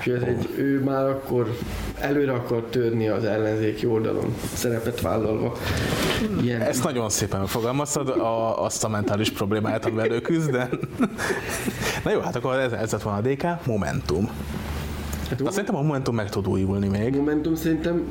És 0.00 0.06
ez 0.06 0.22
egy, 0.22 0.54
ő 0.56 0.82
már 0.84 1.08
akkor 1.08 1.56
előre 2.00 2.32
akar 2.32 2.62
törni 2.62 3.08
az 3.08 3.24
ellenzéki 3.24 3.86
oldalon, 3.86 4.34
szerepet 4.54 5.00
vállalva. 5.00 5.56
Ilyen. 6.42 6.60
Ezt 6.60 6.84
nagyon 6.84 7.08
szépen 7.08 7.46
fogalmaztad, 7.46 8.08
a, 8.08 8.64
azt 8.64 8.84
a 8.84 8.88
mentális 8.88 9.30
problémáját, 9.30 9.84
amivel 9.86 10.10
ő 10.10 10.20
küzd, 10.20 10.50
de... 10.50 10.68
Na 12.04 12.10
jó, 12.10 12.20
hát 12.20 12.36
akkor 12.36 12.54
ez, 12.54 12.72
ez 12.72 12.92
lett 12.92 13.02
volna 13.02 13.18
a 13.18 13.32
DK, 13.32 13.66
Momentum. 13.66 14.30
Hát, 15.30 15.40
Azt 15.40 15.50
szerintem 15.50 15.74
a 15.74 15.82
Momentum 15.82 16.14
meg 16.14 16.28
tud 16.28 16.48
újulni 16.48 16.88
még. 16.88 17.16
Momentum 17.16 17.54
szerintem 17.54 18.02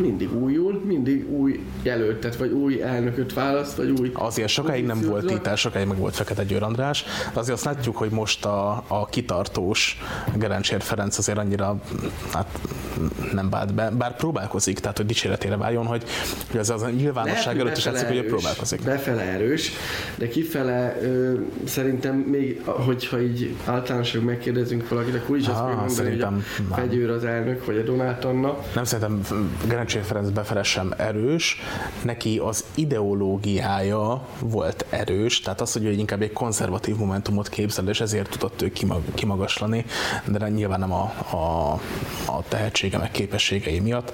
mindig 0.00 0.34
újul, 0.34 0.82
mindig 0.84 1.30
új 1.30 1.60
jelöltet, 1.82 2.36
vagy 2.36 2.50
új 2.50 2.82
elnököt 2.82 3.32
választ, 3.32 3.76
vagy 3.76 3.90
új... 4.00 4.10
Azért 4.14 4.48
sokáig 4.48 4.86
nem 4.86 5.00
volt 5.00 5.26
titás, 5.26 5.60
sokáig 5.60 5.86
meg 5.86 5.98
volt 5.98 6.14
Fekete 6.14 6.44
Győr 6.44 6.62
András, 6.62 7.04
de 7.32 7.40
azért 7.40 7.56
azt 7.56 7.64
látjuk, 7.64 7.96
hogy 7.96 8.10
most 8.10 8.44
a, 8.44 8.84
a 8.86 9.06
kitartós 9.06 9.98
Gerencsér 10.34 10.82
Ferenc 10.82 11.18
azért 11.18 11.38
annyira 11.38 11.76
hát, 12.32 12.58
nem 13.32 13.50
bált 13.50 13.74
be, 13.74 13.90
bár 13.90 14.16
próbálkozik, 14.16 14.78
tehát 14.78 14.96
hogy 14.96 15.06
dicséretére 15.06 15.56
váljon, 15.56 15.86
hogy, 15.86 16.04
hogy 16.50 16.60
az, 16.60 16.70
az 16.70 16.82
a 16.82 16.90
nyilvánosság 16.90 17.44
Lehet, 17.44 17.60
előtt 17.60 17.76
is 17.76 17.84
látszik, 17.84 18.06
hogy 18.06 18.16
ő 18.16 18.26
próbálkozik. 18.26 18.82
Befele 18.82 19.22
erős, 19.22 19.72
de 20.16 20.28
kifele 20.28 20.98
ö, 21.02 21.34
szerintem 21.64 22.14
még, 22.14 22.62
hogyha 22.64 23.20
így 23.20 23.56
általánosan 23.64 24.22
megkérdezünk 24.22 24.88
valakit, 24.88 25.14
akkor 25.14 25.36
is 25.36 25.46
azt 25.46 25.60
mondani, 25.60 26.10
hogy 26.10 26.20
a 26.20 26.32
Fegyőr 26.74 27.10
az 27.10 27.24
elnök, 27.24 27.64
vagy 27.64 27.76
a 27.76 27.82
Donát 27.82 28.24
Anna. 28.24 28.58
Nem 28.74 28.84
szerintem 28.84 29.26
Gerencsér 29.66 30.02
Ferenc 30.02 30.28
befele 30.28 30.62
sem 30.62 30.94
erős, 30.96 31.60
neki 32.02 32.38
az 32.38 32.64
ideológiája 32.74 34.26
volt 34.40 34.84
erős, 34.90 35.40
tehát 35.40 35.60
az, 35.60 35.72
hogy 35.72 35.98
inkább 35.98 36.22
egy 36.22 36.32
konzervatív 36.32 36.96
momentumot 36.96 37.48
képzel, 37.48 37.88
és 37.88 38.00
ezért 38.00 38.30
tudott 38.30 38.62
ő 38.62 38.72
kimagaslani, 39.14 39.84
de 40.24 40.48
nyilván 40.48 40.80
nem 40.80 40.92
a, 40.92 41.12
a, 41.30 41.72
a 42.26 42.42
tehetsége 42.88 42.98
meg 42.98 43.10
képességei 43.10 43.80
miatt 43.80 44.12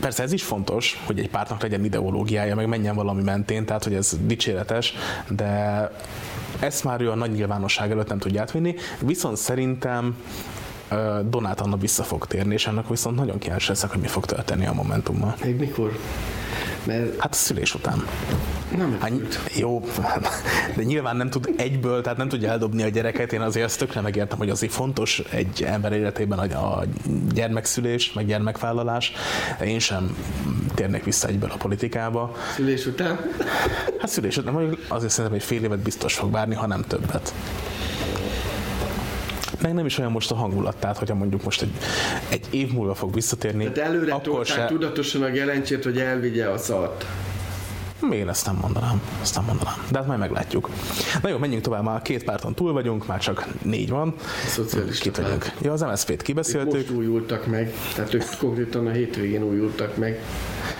persze 0.00 0.22
ez 0.22 0.32
is 0.32 0.42
fontos, 0.42 1.02
hogy 1.06 1.18
egy 1.18 1.28
pártnak 1.28 1.62
legyen 1.62 1.84
ideológiája, 1.84 2.54
meg 2.54 2.66
menjen 2.66 2.94
valami 2.94 3.22
mentén, 3.22 3.64
tehát 3.64 3.84
hogy 3.84 3.94
ez 3.94 4.16
dicséretes, 4.20 4.94
de 5.28 5.90
ezt 6.60 6.84
már 6.84 7.00
ő 7.00 7.10
a 7.10 7.14
nagy 7.14 7.30
nyilvánosság 7.30 7.90
előtt 7.90 8.08
nem 8.08 8.18
tudja 8.18 8.40
átvinni, 8.40 8.74
viszont 9.00 9.36
szerintem 9.36 10.16
Donát 11.28 11.60
Anna 11.60 11.76
vissza 11.76 12.02
fog 12.02 12.26
térni, 12.26 12.54
és 12.54 12.66
ennek 12.66 12.88
viszont 12.88 13.16
nagyon 13.16 13.38
kíváncsi 13.38 13.68
leszek, 13.68 13.90
hogy 13.90 14.00
mi 14.00 14.06
fog 14.06 14.24
történni 14.24 14.66
a 14.66 14.72
Momentummal. 14.72 15.34
Még 15.44 15.58
mikor? 15.58 15.98
Mert... 16.84 17.20
Hát 17.20 17.32
a 17.32 17.36
szülés 17.36 17.74
után. 17.74 18.04
Nem 18.76 18.96
hát, 19.00 19.12
jó, 19.56 19.84
de 20.76 20.82
nyilván 20.82 21.16
nem 21.16 21.30
tud 21.30 21.54
egyből, 21.56 22.02
tehát 22.02 22.18
nem 22.18 22.28
tudja 22.28 22.50
eldobni 22.50 22.82
a 22.82 22.88
gyereket. 22.88 23.32
Én 23.32 23.40
azért 23.40 23.66
azt 23.66 23.78
tökre 23.78 24.00
megértem, 24.00 24.38
hogy 24.38 24.50
azért 24.50 24.72
fontos 24.72 25.22
egy 25.30 25.62
ember 25.62 25.92
életében 25.92 26.38
a 26.38 26.82
gyermekszülés, 27.34 28.12
meg 28.12 28.26
gyermekvállalás. 28.26 29.12
De 29.58 29.66
én 29.66 29.78
sem 29.78 30.16
térnék 30.74 31.04
vissza 31.04 31.28
egyből 31.28 31.50
a 31.50 31.56
politikába. 31.56 32.36
Szülés 32.54 32.86
után? 32.86 33.18
Hát 33.98 34.08
szülés 34.08 34.36
után, 34.36 34.78
azért 34.88 35.12
szerintem 35.12 35.38
egy 35.38 35.44
fél 35.44 35.62
évet 35.62 35.78
biztos 35.78 36.14
fog 36.14 36.30
várni, 36.30 36.54
ha 36.54 36.66
nem 36.66 36.82
többet 36.82 37.32
meg 39.62 39.74
nem 39.74 39.86
is 39.86 39.98
olyan 39.98 40.10
most 40.10 40.30
a 40.30 40.34
hangulat, 40.34 40.76
tehát 40.76 40.98
hogyha 40.98 41.14
mondjuk 41.14 41.42
most 41.42 41.62
egy, 41.62 41.72
egy 42.28 42.46
év 42.50 42.72
múlva 42.72 42.94
fog 42.94 43.14
visszatérni. 43.14 43.70
Tehát 43.70 43.90
előre 43.90 44.14
akkor 44.14 44.46
se... 44.46 44.66
tudatosan 44.66 45.22
a 45.22 45.28
jelentsét, 45.28 45.84
hogy 45.84 45.98
elvigye 45.98 46.50
a 46.50 46.58
szart. 46.58 47.06
Még 48.00 48.26
ezt 48.26 48.46
nem 48.46 48.58
mondanám, 48.60 49.02
ezt 49.22 49.34
nem 49.34 49.44
mondanám. 49.44 49.86
De 49.90 49.98
hát 49.98 50.06
majd 50.06 50.18
meglátjuk. 50.18 50.70
Na 51.22 51.28
jó, 51.28 51.38
menjünk 51.38 51.62
tovább, 51.62 51.82
már 51.82 52.02
két 52.02 52.24
párton 52.24 52.54
túl 52.54 52.72
vagyunk, 52.72 53.06
már 53.06 53.18
csak 53.18 53.46
négy 53.62 53.90
van. 53.90 54.14
A 54.18 54.48
szocialista 54.48 55.02
Kit 55.02 55.16
vagyunk. 55.16 55.52
Ja, 55.62 55.72
az 55.72 55.80
MSZP-t 55.80 56.22
kibeszéltük. 56.22 56.74
Ők 56.74 56.88
most 56.88 56.98
újultak 56.98 57.46
meg, 57.46 57.72
tehát 57.94 58.14
ők 58.14 58.22
konkrétan 58.38 58.86
a 58.86 58.90
hétvégén 58.90 59.42
újultak 59.42 59.96
meg 59.96 60.20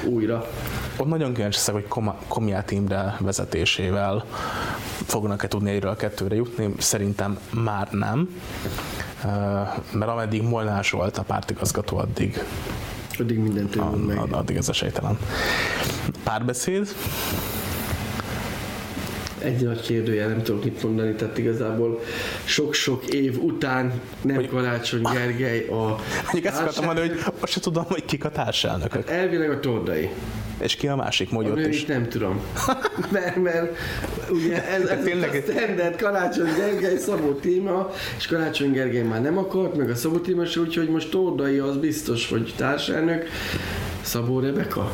újra. 0.05 0.46
Ott 0.96 1.09
nagyon 1.09 1.35
kíváncsi 1.35 1.57
leszek, 1.57 1.74
hogy 1.74 1.87
Komiát 2.29 2.70
Imre 2.70 3.16
vezetésével 3.20 4.24
fognak-e 5.07 5.48
tudni 5.48 5.70
egyről 5.70 5.90
a 5.90 5.96
kettőre 5.96 6.35
jutni. 6.35 6.72
Szerintem 6.79 7.38
már 7.50 7.88
nem, 7.90 8.29
mert 9.92 10.11
ameddig 10.11 10.42
Molnás 10.42 10.90
volt 10.90 11.18
a 11.18 11.22
pártigazgató, 11.22 11.96
addig 11.96 12.44
Addig 13.18 13.38
mindent 13.38 13.76
a, 13.76 13.90
meg. 13.90 14.18
Addig 14.31 14.57
ez 14.57 14.68
esélytelen. 14.68 15.18
Párbeszéd? 16.27 16.89
egy 19.39 19.62
nagy 19.62 19.81
kérdője, 19.81 20.27
nem 20.27 20.43
tudok 20.43 20.65
mit 20.65 20.83
mondani, 20.83 21.15
tehát 21.15 21.39
igazából 21.39 22.01
sok-sok 22.45 23.07
év 23.07 23.43
után 23.43 24.01
nem 24.23 24.37
hogy, 24.37 24.49
Karácsony 24.49 25.03
Gergely 25.03 25.67
a 25.67 25.97
Mondjuk 26.25 26.45
ezt 26.45 26.61
akartam 26.61 26.85
mondani, 26.85 27.09
hogy 27.09 27.19
azt 27.41 27.53
sem 27.53 27.62
tudom, 27.62 27.85
hogy 27.85 28.05
kik 28.05 28.25
a 28.25 28.31
társelnökök. 28.31 29.09
Hát 29.09 29.19
elvileg 29.19 29.51
a 29.51 29.61
Tordai. 29.61 30.11
És 30.59 30.75
ki 30.75 30.89
a 30.89 30.97
másik 30.97 31.31
mondjuk 31.31 31.67
is? 31.67 31.85
nem 31.85 32.09
tudom. 32.09 32.41
mert, 33.12 33.37
mert 33.43 33.77
ugye 34.31 34.69
ez, 34.69 34.89
ez 34.89 35.05
Tényleg... 35.05 35.45
a 35.49 35.53
standard 35.53 35.97
Karácsony 35.97 36.55
Gergely, 36.57 36.97
Szabó 36.97 37.33
téma, 37.33 37.91
és 38.17 38.27
Karácsony 38.27 38.73
Gergely 38.73 39.03
már 39.03 39.23
nem 39.23 39.39
akart, 39.39 39.77
meg 39.77 39.91
a 39.91 39.95
Szabó 39.95 40.19
téma 40.19 40.47
se, 40.47 40.61
úgyhogy 40.61 40.89
most 40.89 41.11
Tordai 41.11 41.59
az 41.59 41.77
biztos, 41.77 42.29
hogy 42.29 42.55
társelnök. 42.57 43.29
Szabó 44.03 44.41
Rebeka? 44.41 44.93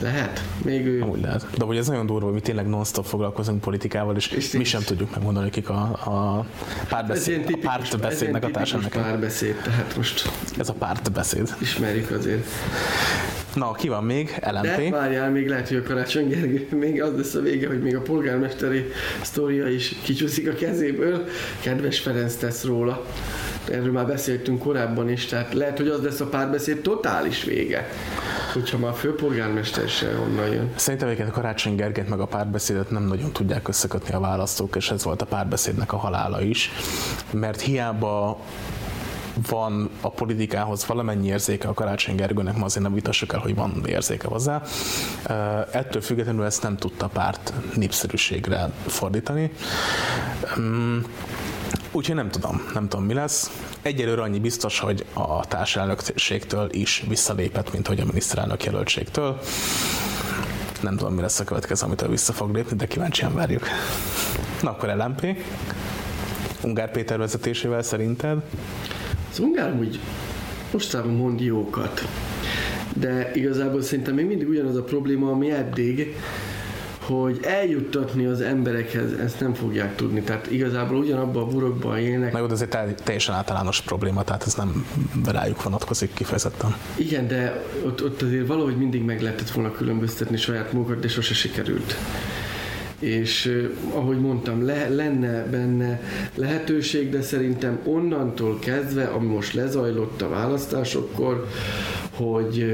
Lehet, 0.00 0.42
még 0.64 0.86
ő. 0.86 1.02
Amúgy 1.02 1.20
lehet. 1.20 1.46
De 1.58 1.64
hogy 1.64 1.76
ez 1.76 1.86
nagyon 1.86 2.06
durva, 2.06 2.24
hogy 2.24 2.34
mi 2.34 2.40
tényleg 2.40 2.66
non-stop 2.66 3.04
foglalkozunk 3.04 3.60
politikával, 3.60 4.16
és, 4.16 4.28
és 4.28 4.50
mi 4.50 4.64
sem 4.64 4.82
tudjuk 4.82 5.14
megmondani, 5.14 5.50
kik 5.50 5.68
a, 5.68 5.82
a 6.04 6.46
párbeszéd, 6.88 7.44
ez 7.46 7.52
a 7.52 7.58
pártbeszédnek 7.62 8.44
a 8.44 8.50
társadalmak. 8.50 8.92
párbeszéd, 8.92 9.54
tehát 9.64 9.96
most... 9.96 10.30
Ez 10.58 10.68
a 10.68 10.72
pártbeszéd. 10.72 11.54
Ismerjük 11.60 12.10
azért. 12.10 12.46
Na, 13.54 13.72
ki 13.72 13.88
van 13.88 14.04
még? 14.04 14.38
LMP. 14.50 14.62
De 14.62 14.90
várjál, 14.90 15.30
még 15.30 15.48
lehet, 15.48 15.68
hogy 15.68 15.76
a 15.76 15.82
Karácsony 15.82 16.28
Gergely, 16.28 16.66
még 16.70 17.02
az 17.02 17.16
lesz 17.16 17.34
a 17.34 17.40
vége, 17.40 17.66
hogy 17.68 17.82
még 17.82 17.96
a 17.96 18.00
polgármesteri 18.00 18.90
sztoria 19.22 19.68
is 19.68 19.94
kicsúszik 20.02 20.48
a 20.48 20.52
kezéből. 20.52 21.24
Kedves 21.60 21.98
Ferenc 21.98 22.34
tesz 22.34 22.64
róla. 22.64 23.04
Erről 23.70 23.92
már 23.92 24.06
beszéltünk 24.06 24.58
korábban 24.58 25.10
is, 25.10 25.26
tehát 25.26 25.54
lehet, 25.54 25.76
hogy 25.76 25.88
az 25.88 26.02
lesz 26.02 26.20
a 26.20 26.26
párbeszéd 26.26 26.80
totális 26.80 27.44
vége 27.44 27.88
hogyha 28.56 28.78
már 28.78 28.90
a 28.90 28.94
főpolgármester 28.94 29.88
se 29.88 30.18
onnan 30.18 30.46
jön. 30.46 30.72
Szerintem 30.76 31.08
egyébként 31.08 31.32
Karácsony 31.32 31.74
Gergelyt 31.74 32.08
meg 32.08 32.20
a 32.20 32.26
párbeszédet 32.26 32.90
nem 32.90 33.02
nagyon 33.02 33.32
tudják 33.32 33.68
összekötni 33.68 34.14
a 34.14 34.20
választók, 34.20 34.76
és 34.76 34.90
ez 34.90 35.04
volt 35.04 35.22
a 35.22 35.26
párbeszédnek 35.26 35.92
a 35.92 35.96
halála 35.96 36.42
is, 36.42 36.70
mert 37.30 37.60
hiába 37.60 38.40
van 39.48 39.90
a 40.00 40.10
politikához 40.10 40.86
valamennyi 40.86 41.26
érzéke 41.26 41.68
a 41.68 41.74
Karácsony 41.74 42.14
Gergőnek, 42.14 42.56
ma 42.56 42.64
azért 42.64 42.84
nem 42.84 42.94
vitassuk 42.94 43.32
el, 43.32 43.40
hogy 43.40 43.54
van 43.54 43.82
érzéke 43.86 44.28
hozzá. 44.28 44.62
Ettől 45.70 46.02
függetlenül 46.02 46.44
ezt 46.44 46.62
nem 46.62 46.76
tudta 46.76 47.06
párt 47.06 47.52
népszerűségre 47.74 48.70
fordítani. 48.86 49.50
Úgyhogy 51.96 52.14
nem 52.14 52.30
tudom, 52.30 52.62
nem 52.74 52.88
tudom 52.88 53.06
mi 53.06 53.14
lesz. 53.14 53.50
Egyelőre 53.82 54.22
annyi 54.22 54.38
biztos, 54.38 54.78
hogy 54.78 55.04
a 55.12 55.46
társelnökségtől 55.46 56.68
is 56.72 57.04
visszalépett, 57.08 57.72
mint 57.72 57.86
hogy 57.86 58.00
a 58.00 58.04
miniszterelnök 58.04 58.64
jelöltségtől. 58.64 59.40
Nem 60.80 60.96
tudom, 60.96 61.14
mi 61.14 61.20
lesz 61.20 61.40
a 61.40 61.44
következő, 61.44 61.86
amitől 61.86 62.08
vissza 62.08 62.32
fog 62.32 62.54
lépni, 62.54 62.76
de 62.76 62.86
kíváncsian 62.86 63.34
várjuk. 63.34 63.62
Na 64.62 64.70
akkor 64.70 64.88
LMP. 64.88 65.36
Ungár 66.62 66.90
Péter 66.90 67.18
vezetésével 67.18 67.82
szerinted? 67.82 68.42
Az 69.30 69.38
Ungár 69.38 69.74
úgy 69.74 70.00
mostában 70.72 71.14
mond 71.14 71.40
jókat. 71.40 72.08
De 72.94 73.30
igazából 73.34 73.82
szerintem 73.82 74.14
még 74.14 74.26
mindig 74.26 74.48
ugyanaz 74.48 74.76
a 74.76 74.82
probléma, 74.82 75.30
ami 75.30 75.50
eddig, 75.50 76.16
hogy 77.06 77.38
eljuttatni 77.42 78.26
az 78.26 78.40
emberekhez, 78.40 79.12
ezt 79.12 79.40
nem 79.40 79.54
fogják 79.54 79.94
tudni. 79.94 80.20
Tehát 80.20 80.50
igazából 80.50 80.96
ugyanabban 80.96 81.42
a 81.42 81.46
burokban 81.46 81.98
élnek. 81.98 82.32
De 82.32 82.52
ez 82.52 82.60
egy 82.60 82.94
teljesen 83.04 83.34
általános 83.34 83.80
probléma, 83.80 84.22
tehát 84.22 84.42
ez 84.46 84.54
nem 84.54 84.86
rájuk 85.24 85.62
vonatkozik 85.62 86.12
kifejezetten. 86.14 86.76
Igen, 86.96 87.28
de 87.28 87.64
ott, 87.84 88.04
ott 88.04 88.22
azért 88.22 88.46
valahogy 88.46 88.76
mindig 88.76 89.04
meg 89.04 89.22
lehetett 89.22 89.50
volna 89.50 89.72
különböztetni 89.72 90.36
saját 90.36 90.72
magukat, 90.72 91.00
de 91.00 91.08
sose 91.08 91.34
sikerült 91.34 91.96
és 92.98 93.64
ahogy 93.92 94.20
mondtam, 94.20 94.64
le, 94.64 94.88
lenne 94.88 95.44
benne 95.44 96.00
lehetőség, 96.34 97.10
de 97.10 97.22
szerintem 97.22 97.78
onnantól 97.84 98.58
kezdve, 98.58 99.04
ami 99.04 99.26
most 99.26 99.52
lezajlott 99.52 100.22
a 100.22 100.28
választásokkor, 100.28 101.46
hogy 102.10 102.64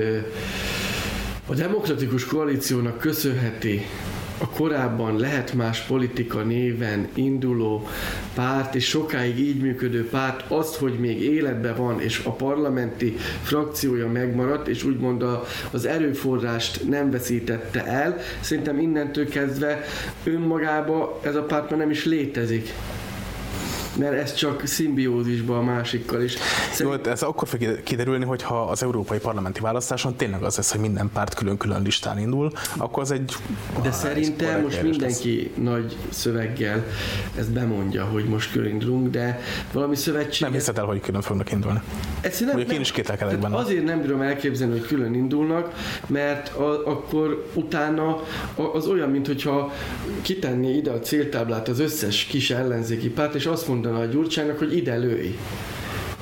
a 1.46 1.54
demokratikus 1.54 2.24
koalíciónak 2.24 2.98
köszönheti 2.98 3.86
a 4.42 4.48
korábban 4.48 5.16
lehet 5.16 5.54
más 5.54 5.80
politika 5.80 6.40
néven 6.40 7.08
induló 7.14 7.86
párt, 8.34 8.74
és 8.74 8.84
sokáig 8.84 9.38
így 9.38 9.60
működő 9.60 10.08
párt 10.08 10.50
azt, 10.50 10.76
hogy 10.76 10.98
még 10.98 11.22
életben 11.22 11.76
van, 11.76 12.00
és 12.00 12.20
a 12.24 12.30
parlamenti 12.30 13.16
frakciója 13.42 14.08
megmaradt, 14.08 14.68
és 14.68 14.84
úgymond 14.84 15.22
a, 15.22 15.44
az 15.70 15.86
erőforrást 15.86 16.88
nem 16.88 17.10
veszítette 17.10 17.84
el, 17.84 18.18
szerintem 18.40 18.78
innentől 18.78 19.28
kezdve 19.28 19.84
önmagába 20.24 21.20
ez 21.22 21.34
a 21.34 21.42
párt 21.42 21.70
már 21.70 21.78
nem 21.78 21.90
is 21.90 22.04
létezik 22.04 22.72
mert 23.96 24.12
ez 24.12 24.34
csak 24.34 24.66
szimbiózisban 24.66 25.58
a 25.58 25.62
másikkal 25.62 26.22
is. 26.22 26.34
Szerint... 26.72 27.06
Jó, 27.06 27.12
ez 27.12 27.22
akkor 27.22 27.48
fog 27.48 27.82
kiderülni, 27.82 28.24
hogyha 28.24 28.62
az 28.62 28.82
európai 28.82 29.18
parlamenti 29.18 29.60
választáson 29.60 30.16
tényleg 30.16 30.42
az 30.42 30.56
lesz, 30.56 30.70
hogy 30.70 30.80
minden 30.80 31.10
párt 31.12 31.34
külön-külön 31.34 31.82
listán 31.82 32.18
indul, 32.18 32.52
akkor 32.76 33.02
az 33.02 33.10
egy... 33.10 33.34
De 33.82 33.88
ah, 33.88 33.94
szerintem 33.94 34.62
most 34.62 34.82
mindenki 34.82 35.52
lesz. 35.56 35.64
nagy 35.64 35.96
szöveggel 36.08 36.84
ezt 37.38 37.52
bemondja, 37.52 38.04
hogy 38.04 38.24
most 38.24 38.52
külön 38.52 38.70
indulunk, 38.70 39.10
de 39.10 39.40
valami 39.72 39.96
szövetség... 39.96 40.42
Nem 40.42 40.52
hiszed 40.52 40.78
el, 40.78 40.84
hogy 40.84 41.00
külön 41.00 41.20
fognak 41.20 41.52
indulni. 41.52 41.80
Ezt 42.20 42.40
nem, 42.40 42.58
nem, 42.58 42.70
én 42.70 42.80
is 42.80 42.92
kételkedek 42.92 43.38
benne. 43.38 43.56
Azért 43.56 43.84
nem 43.84 44.00
bírom 44.00 44.20
elképzelni, 44.20 44.78
hogy 44.78 44.86
külön 44.86 45.14
indulnak, 45.14 45.74
mert 46.06 46.48
a, 46.48 46.86
akkor 46.86 47.46
utána 47.54 48.22
az 48.72 48.86
olyan, 48.86 49.10
mintha 49.10 49.72
kitenné 50.22 50.76
ide 50.76 50.90
a 50.90 50.98
céltáblát 50.98 51.68
az 51.68 51.78
összes 51.78 52.24
kis 52.24 52.50
ellenzéki 52.50 53.10
párt, 53.10 53.34
és 53.34 53.46
azt 53.46 53.68
mond 53.68 53.81
mondaná 53.82 54.04
a 54.04 54.10
Gyurcsának, 54.10 54.58
hogy 54.58 54.76
ide 54.76 54.96
lőj. 54.96 55.38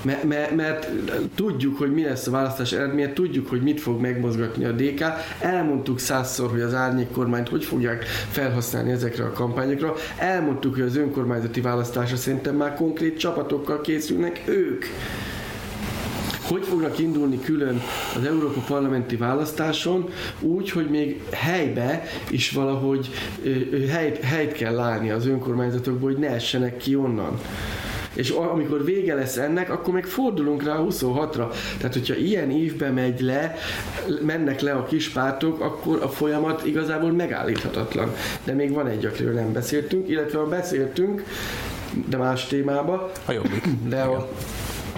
Mert, 0.02 0.24
mert, 0.24 0.56
mert 0.56 0.88
tudjuk, 1.34 1.78
hogy 1.78 1.92
mi 1.92 2.02
lesz 2.02 2.26
a 2.26 2.30
választás 2.30 2.72
eredménye, 2.72 3.12
tudjuk, 3.12 3.48
hogy 3.48 3.62
mit 3.62 3.80
fog 3.80 4.00
megmozgatni 4.00 4.64
a 4.64 4.72
DK. 4.72 5.04
Elmondtuk 5.40 5.98
százszor, 5.98 6.50
hogy 6.50 6.60
az 6.60 6.74
árnyék 6.74 7.10
kormányt 7.10 7.48
hogy 7.48 7.64
fogják 7.64 8.04
felhasználni 8.30 8.90
ezekre 8.90 9.24
a 9.24 9.32
kampányokra. 9.32 9.94
Elmondtuk, 10.18 10.74
hogy 10.74 10.82
az 10.82 10.96
önkormányzati 10.96 11.60
választásra 11.60 12.16
szerintem 12.16 12.56
már 12.56 12.74
konkrét 12.74 13.18
csapatokkal 13.18 13.80
készülnek 13.80 14.42
ők 14.44 14.84
hogy 16.50 16.64
fognak 16.64 16.98
indulni 16.98 17.40
külön 17.40 17.80
az 18.16 18.24
Európa 18.24 18.60
Parlamenti 18.60 19.16
választáson, 19.16 20.08
úgy, 20.40 20.70
hogy 20.70 20.90
még 20.90 21.22
helybe 21.30 22.02
is 22.30 22.50
valahogy 22.50 23.08
helyt, 23.90 24.20
helyt 24.20 24.52
kell 24.52 24.78
állni 24.78 25.10
az 25.10 25.26
önkormányzatokból, 25.26 26.10
hogy 26.10 26.20
ne 26.20 26.28
essenek 26.28 26.76
ki 26.76 26.96
onnan 26.96 27.38
és 28.14 28.30
amikor 28.30 28.84
vége 28.84 29.14
lesz 29.14 29.36
ennek, 29.36 29.70
akkor 29.70 29.94
meg 29.94 30.04
fordulunk 30.04 30.62
rá 30.62 30.74
a 30.74 30.86
26-ra. 30.86 31.52
Tehát, 31.78 31.92
hogyha 31.92 32.14
ilyen 32.14 32.50
évbe 32.50 32.90
megy 32.90 33.20
le, 33.20 33.54
mennek 34.22 34.60
le 34.60 34.72
a 34.72 34.84
kis 34.84 35.08
pártok, 35.08 35.60
akkor 35.60 36.02
a 36.02 36.08
folyamat 36.08 36.66
igazából 36.66 37.12
megállíthatatlan. 37.12 38.12
De 38.44 38.52
még 38.52 38.72
van 38.72 38.86
egy, 38.86 39.04
akiről 39.04 39.32
nem 39.32 39.52
beszéltünk, 39.52 40.08
illetve 40.08 40.38
ha 40.38 40.46
beszéltünk, 40.46 41.24
de 42.08 42.16
más 42.16 42.46
témába. 42.46 43.12
A 43.26 43.32
jobbik. 43.32 43.68
De 43.88 44.00
a, 44.00 44.28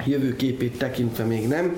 jövőképét 0.06 0.78
tekintve 0.78 1.24
még 1.24 1.48
nem. 1.48 1.76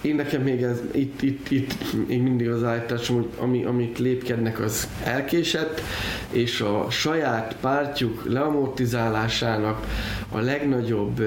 Én 0.00 0.14
nekem 0.14 0.42
még 0.42 0.62
ez, 0.62 0.80
itt, 0.92 1.22
itt, 1.22 1.50
itt 1.50 1.74
még 2.06 2.22
mindig 2.22 2.48
az 2.48 2.64
állításom, 2.64 3.16
hogy 3.16 3.28
ami, 3.38 3.64
amit 3.64 3.98
lépkednek, 3.98 4.60
az 4.60 4.88
elkésett, 5.04 5.80
és 6.30 6.60
a 6.60 6.86
saját 6.90 7.56
pártjuk 7.60 8.22
leamortizálásának 8.28 9.86
a 10.30 10.38
legnagyobb 10.38 11.22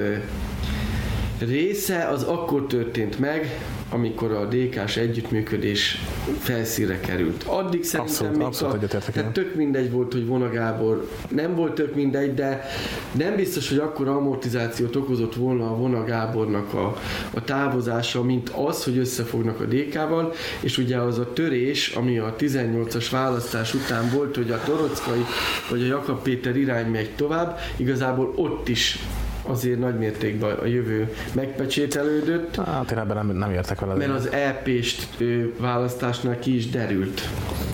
része 1.38 2.08
az 2.08 2.22
akkor 2.22 2.66
történt 2.66 3.18
meg, 3.18 3.60
amikor 3.92 4.32
a 4.32 4.44
DK-s 4.44 4.96
együttműködés 4.96 5.98
felszíre 6.38 7.00
került. 7.00 7.42
Addig 7.42 7.84
szerintem 7.84 8.24
abszolút, 8.24 8.42
abszolút 8.42 8.94
a, 8.94 8.98
tehát 9.12 9.32
tök 9.32 9.54
mindegy 9.54 9.90
volt, 9.90 10.12
hogy 10.12 10.26
Vona 10.26 10.50
Gábor 10.50 11.08
nem 11.28 11.54
volt 11.54 11.74
tök 11.74 11.94
mindegy, 11.94 12.34
de 12.34 12.64
nem 13.12 13.36
biztos, 13.36 13.68
hogy 13.68 13.78
akkor 13.78 14.08
amortizációt 14.08 14.96
okozott 14.96 15.34
volna 15.34 15.70
a 15.70 15.76
Vona 15.76 16.04
Gábornak 16.04 16.74
a, 16.74 16.96
a 17.30 17.44
távozása, 17.44 18.22
mint 18.22 18.48
az, 18.48 18.84
hogy 18.84 18.98
összefognak 18.98 19.60
a 19.60 19.64
DK-val, 19.64 20.32
és 20.60 20.78
ugye 20.78 20.96
az 20.96 21.18
a 21.18 21.32
törés, 21.32 21.88
ami 21.88 22.18
a 22.18 22.36
18-as 22.38 23.06
választás 23.10 23.74
után 23.74 24.10
volt, 24.14 24.36
hogy 24.36 24.50
a 24.50 24.60
Torockai 24.64 25.24
vagy 25.70 25.82
a 25.82 25.86
Jakab 25.86 26.22
Péter 26.22 26.56
irány 26.56 26.90
megy 26.90 27.10
tovább, 27.10 27.58
igazából 27.76 28.32
ott 28.36 28.68
is 28.68 28.98
azért 29.42 29.78
nagy 29.78 29.98
mértékben 29.98 30.56
a 30.56 30.64
jövő 30.64 31.14
megpecsételődött. 31.32 32.56
Hát 32.56 32.90
én 32.90 32.98
ebben 32.98 33.26
nem, 33.26 33.36
nem 33.36 33.50
értek 33.50 33.80
vele. 33.80 33.94
Mert 33.94 34.10
az 34.10 34.30
EP-st 34.30 35.24
választásnál 35.58 36.38
ki 36.38 36.56
is 36.56 36.70
derült. 36.70 37.20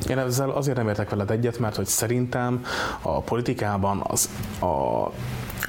Én 0.09 0.19
ezzel 0.19 0.51
azért 0.51 0.77
nem 0.77 0.89
értek 0.89 1.11
veled 1.11 1.31
egyet, 1.31 1.59
mert 1.59 1.77
hogy 1.77 1.87
szerintem 1.87 2.65
a 3.03 3.21
politikában 3.21 4.03
az 4.07 4.29
a 4.61 5.13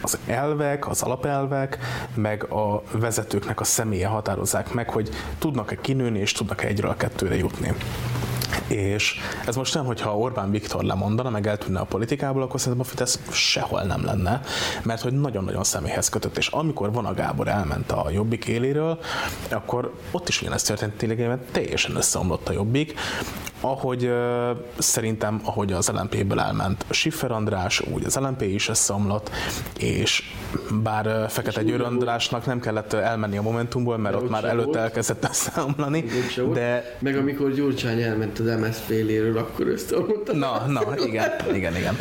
az 0.02 0.18
elvek, 0.26 0.88
az 0.88 1.02
alapelvek, 1.02 1.78
meg 2.14 2.44
a 2.44 2.84
vezetőknek 2.92 3.60
a 3.60 3.64
személye 3.64 4.08
határozzák 4.08 4.74
meg, 4.74 4.90
hogy 4.90 5.10
tudnak-e 5.40 5.76
kinőni, 5.82 6.20
és 6.20 6.32
tudnak-e 6.32 6.68
egyről 6.68 6.90
a 6.90 6.96
kettőre 6.96 7.38
jutni. 7.38 7.74
És 8.68 9.20
ez 9.46 9.56
most 9.56 9.74
nem, 9.74 9.86
hogyha 9.86 10.18
Orbán 10.18 10.52
Viktor 10.52 10.84
lemondana, 10.84 11.30
meg 11.30 11.48
eltűnne 11.48 11.80
a 11.80 11.84
politikából, 11.84 12.42
akkor 12.42 12.60
szerintem 12.60 12.88
a 12.88 12.90
Fidesz 12.90 13.20
sehol 13.32 13.82
nem 13.82 14.06
lenne, 14.06 14.42
mert 14.84 15.02
hogy 15.02 15.14
nagyon-nagyon 15.14 15.64
személyhez 15.64 16.10
kötött, 16.10 16.38
és 16.38 16.48
amikor 16.48 16.92
Vona 16.92 17.14
Gábor 17.14 17.48
elment 17.48 17.92
a 17.92 18.10
Jobbik 18.10 18.46
éléről, 18.46 19.00
akkor 19.50 19.94
ott 20.12 20.28
is 20.28 20.42
ugyanezt 20.42 20.68
történt, 20.68 20.94
tényleg 20.94 21.38
teljesen 21.52 21.96
összeomlott 21.96 22.50
a 22.50 22.52
Jobbik, 22.52 22.94
ahogy 23.62 24.06
uh, 24.06 24.58
szerintem, 24.78 25.42
ahogy 25.44 25.74
az 25.74 25.90
LMP-ből 25.90 26.40
elment 26.40 26.86
Schiffer 26.90 27.32
András, 27.32 27.82
úgy 27.94 28.06
az 28.06 28.16
LMP 28.16 28.42
is 28.42 28.70
összeomlott, 28.70 29.30
és 29.80 30.24
bár 30.84 31.06
uh, 31.06 31.28
Fekete 31.28 31.64
Győr 31.64 31.82
Andrásnak 31.82 32.46
nem 32.46 32.60
kellett 32.60 32.94
elmenni 32.94 33.38
a 33.38 33.42
Momentumból, 33.42 33.98
mert 33.98 34.16
de 34.16 34.22
ott 34.22 34.30
már 34.30 34.44
előtt 34.44 34.76
elkezdett 34.76 35.28
összeomlani, 35.30 36.06
de... 36.54 36.98
Meg 37.00 37.18
amikor 37.18 37.52
Gyurcsány 37.52 38.02
elment 38.02 38.40
az 38.40 38.46
MSZP 38.46 38.90
léről, 38.90 39.38
akkor 39.38 39.68
összeomlott. 39.68 40.34
Na, 40.34 40.66
na, 40.68 40.82
igen, 41.06 41.32
igen, 41.54 41.76
igen. 41.76 41.98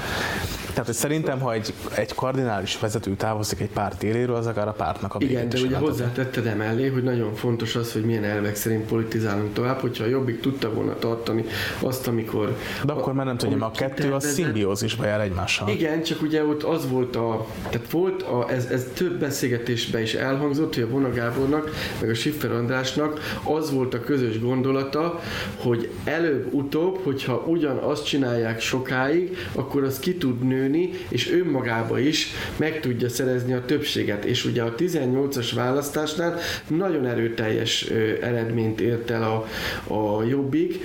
Tehát, 0.79 0.92
hogy 0.92 1.03
szerintem, 1.03 1.40
ha 1.40 1.53
egy, 1.53 1.73
egy 1.94 2.14
kardinális 2.14 2.79
vezető 2.79 3.14
távozik 3.14 3.61
egy 3.61 3.68
párt 3.68 4.03
éléről, 4.03 4.35
az 4.35 4.47
akár 4.47 4.68
a 4.68 4.73
pártnak 4.73 5.14
a 5.14 5.18
Igen, 5.21 5.49
de 5.49 5.59
ugye 5.61 5.77
hozzátetted 5.77 6.47
emellé, 6.47 6.88
hogy 6.88 7.03
nagyon 7.03 7.35
fontos 7.35 7.77
az, 7.77 7.92
hogy 7.92 8.05
milyen 8.05 8.25
elvek 8.25 8.57
szerint 8.57 8.85
politizálunk 8.85 9.53
tovább, 9.55 9.79
hogyha 9.79 10.05
a 10.05 10.07
Jobbik 10.07 10.40
tudta 10.40 10.73
volna 10.73 10.99
tartani 10.99 11.44
azt, 11.80 12.08
amikor... 12.08 12.56
De 12.84 12.92
akkor 12.92 13.12
már 13.12 13.26
nem 13.26 13.37
tudja, 13.37 13.66
a 13.66 13.70
kettő 13.70 14.12
a 14.12 14.20
szimbiózisba 14.20 15.06
jár 15.06 15.20
egymással. 15.20 15.68
Igen, 15.68 16.02
csak 16.02 16.22
ugye 16.22 16.44
ott 16.44 16.62
az 16.62 16.90
volt 16.90 17.16
a... 17.16 17.46
Tehát 17.70 17.90
volt 17.90 18.22
a, 18.22 18.50
ez, 18.50 18.64
ez 18.64 18.87
több 18.94 19.18
beszélgetésben 19.18 20.02
is 20.02 20.14
elhangzott, 20.14 20.74
hogy 20.74 20.82
a 20.82 20.88
Vona 20.88 21.12
Gábornak, 21.12 21.70
meg 22.00 22.11
a 22.11 22.14
Siffer 22.14 22.52
Andrásnak 22.52 23.38
az 23.42 23.72
volt 23.72 23.94
a 23.94 24.00
közös 24.00 24.40
gondolata, 24.40 25.20
hogy 25.56 25.90
előbb-utóbb, 26.04 27.00
hogyha 27.04 27.44
ugyanazt 27.46 28.04
csinálják 28.04 28.61
sokáig, 28.61 29.37
akkor 29.52 29.84
az 29.84 29.98
ki 29.98 30.14
tud 30.14 30.38
nőni 30.38 30.68
nőni, 30.68 30.90
és 31.08 31.30
önmagába 31.32 31.98
is 31.98 32.26
meg 32.56 32.80
tudja 32.80 33.08
szerezni 33.08 33.52
a 33.52 33.64
többséget. 33.64 34.24
És 34.24 34.44
ugye 34.44 34.62
a 34.62 34.74
18-as 34.74 35.50
választásnál 35.54 36.38
nagyon 36.66 37.06
erőteljes 37.06 37.82
eredményt 38.20 38.80
ért 38.80 39.11
el 39.11 39.22
a, 39.22 39.46
a 39.94 40.22
Jobbik, 40.22 40.84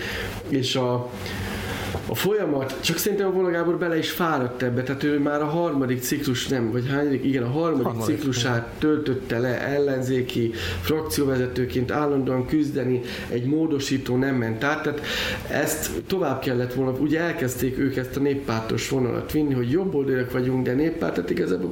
és 0.57 0.75
a 0.75 1.09
a 2.05 2.15
folyamat, 2.15 2.75
csak 2.81 2.97
szerintem 2.97 3.27
a 3.27 3.31
Vola 3.31 3.49
Gábor 3.49 3.77
bele 3.77 3.97
is 3.97 4.11
fáradt 4.11 4.63
ebbe, 4.63 4.83
tehát 4.83 5.03
ő 5.03 5.19
már 5.19 5.41
a 5.41 5.45
harmadik 5.45 6.01
ciklus, 6.01 6.47
nem, 6.47 6.71
vagy 6.71 6.89
hányadik, 6.89 7.23
igen, 7.23 7.43
a 7.43 7.49
harmadik, 7.49 7.85
harmadik. 7.85 8.15
ciklusát 8.15 8.67
töltötte 8.79 9.39
le 9.39 9.61
ellenzéki 9.61 10.51
frakcióvezetőként 10.81 11.91
állandóan 11.91 12.45
küzdeni, 12.45 13.01
egy 13.29 13.45
módosító 13.45 14.17
nem 14.17 14.35
ment 14.35 14.63
át, 14.63 14.83
tehát 14.83 15.01
ezt 15.49 15.91
tovább 16.07 16.39
kellett 16.39 16.73
volna, 16.73 16.91
ugye 16.91 17.19
elkezdték 17.19 17.77
ők 17.77 17.95
ezt 17.95 18.15
a 18.15 18.19
néppártos 18.19 18.89
vonalat 18.89 19.31
vinni, 19.31 19.53
hogy 19.53 19.71
jobb 19.71 19.95
oldalak 19.95 20.31
vagyunk, 20.31 20.65
de 20.65 20.73
néppárt, 20.73 21.13
tehát 21.13 21.29
igazából 21.29 21.71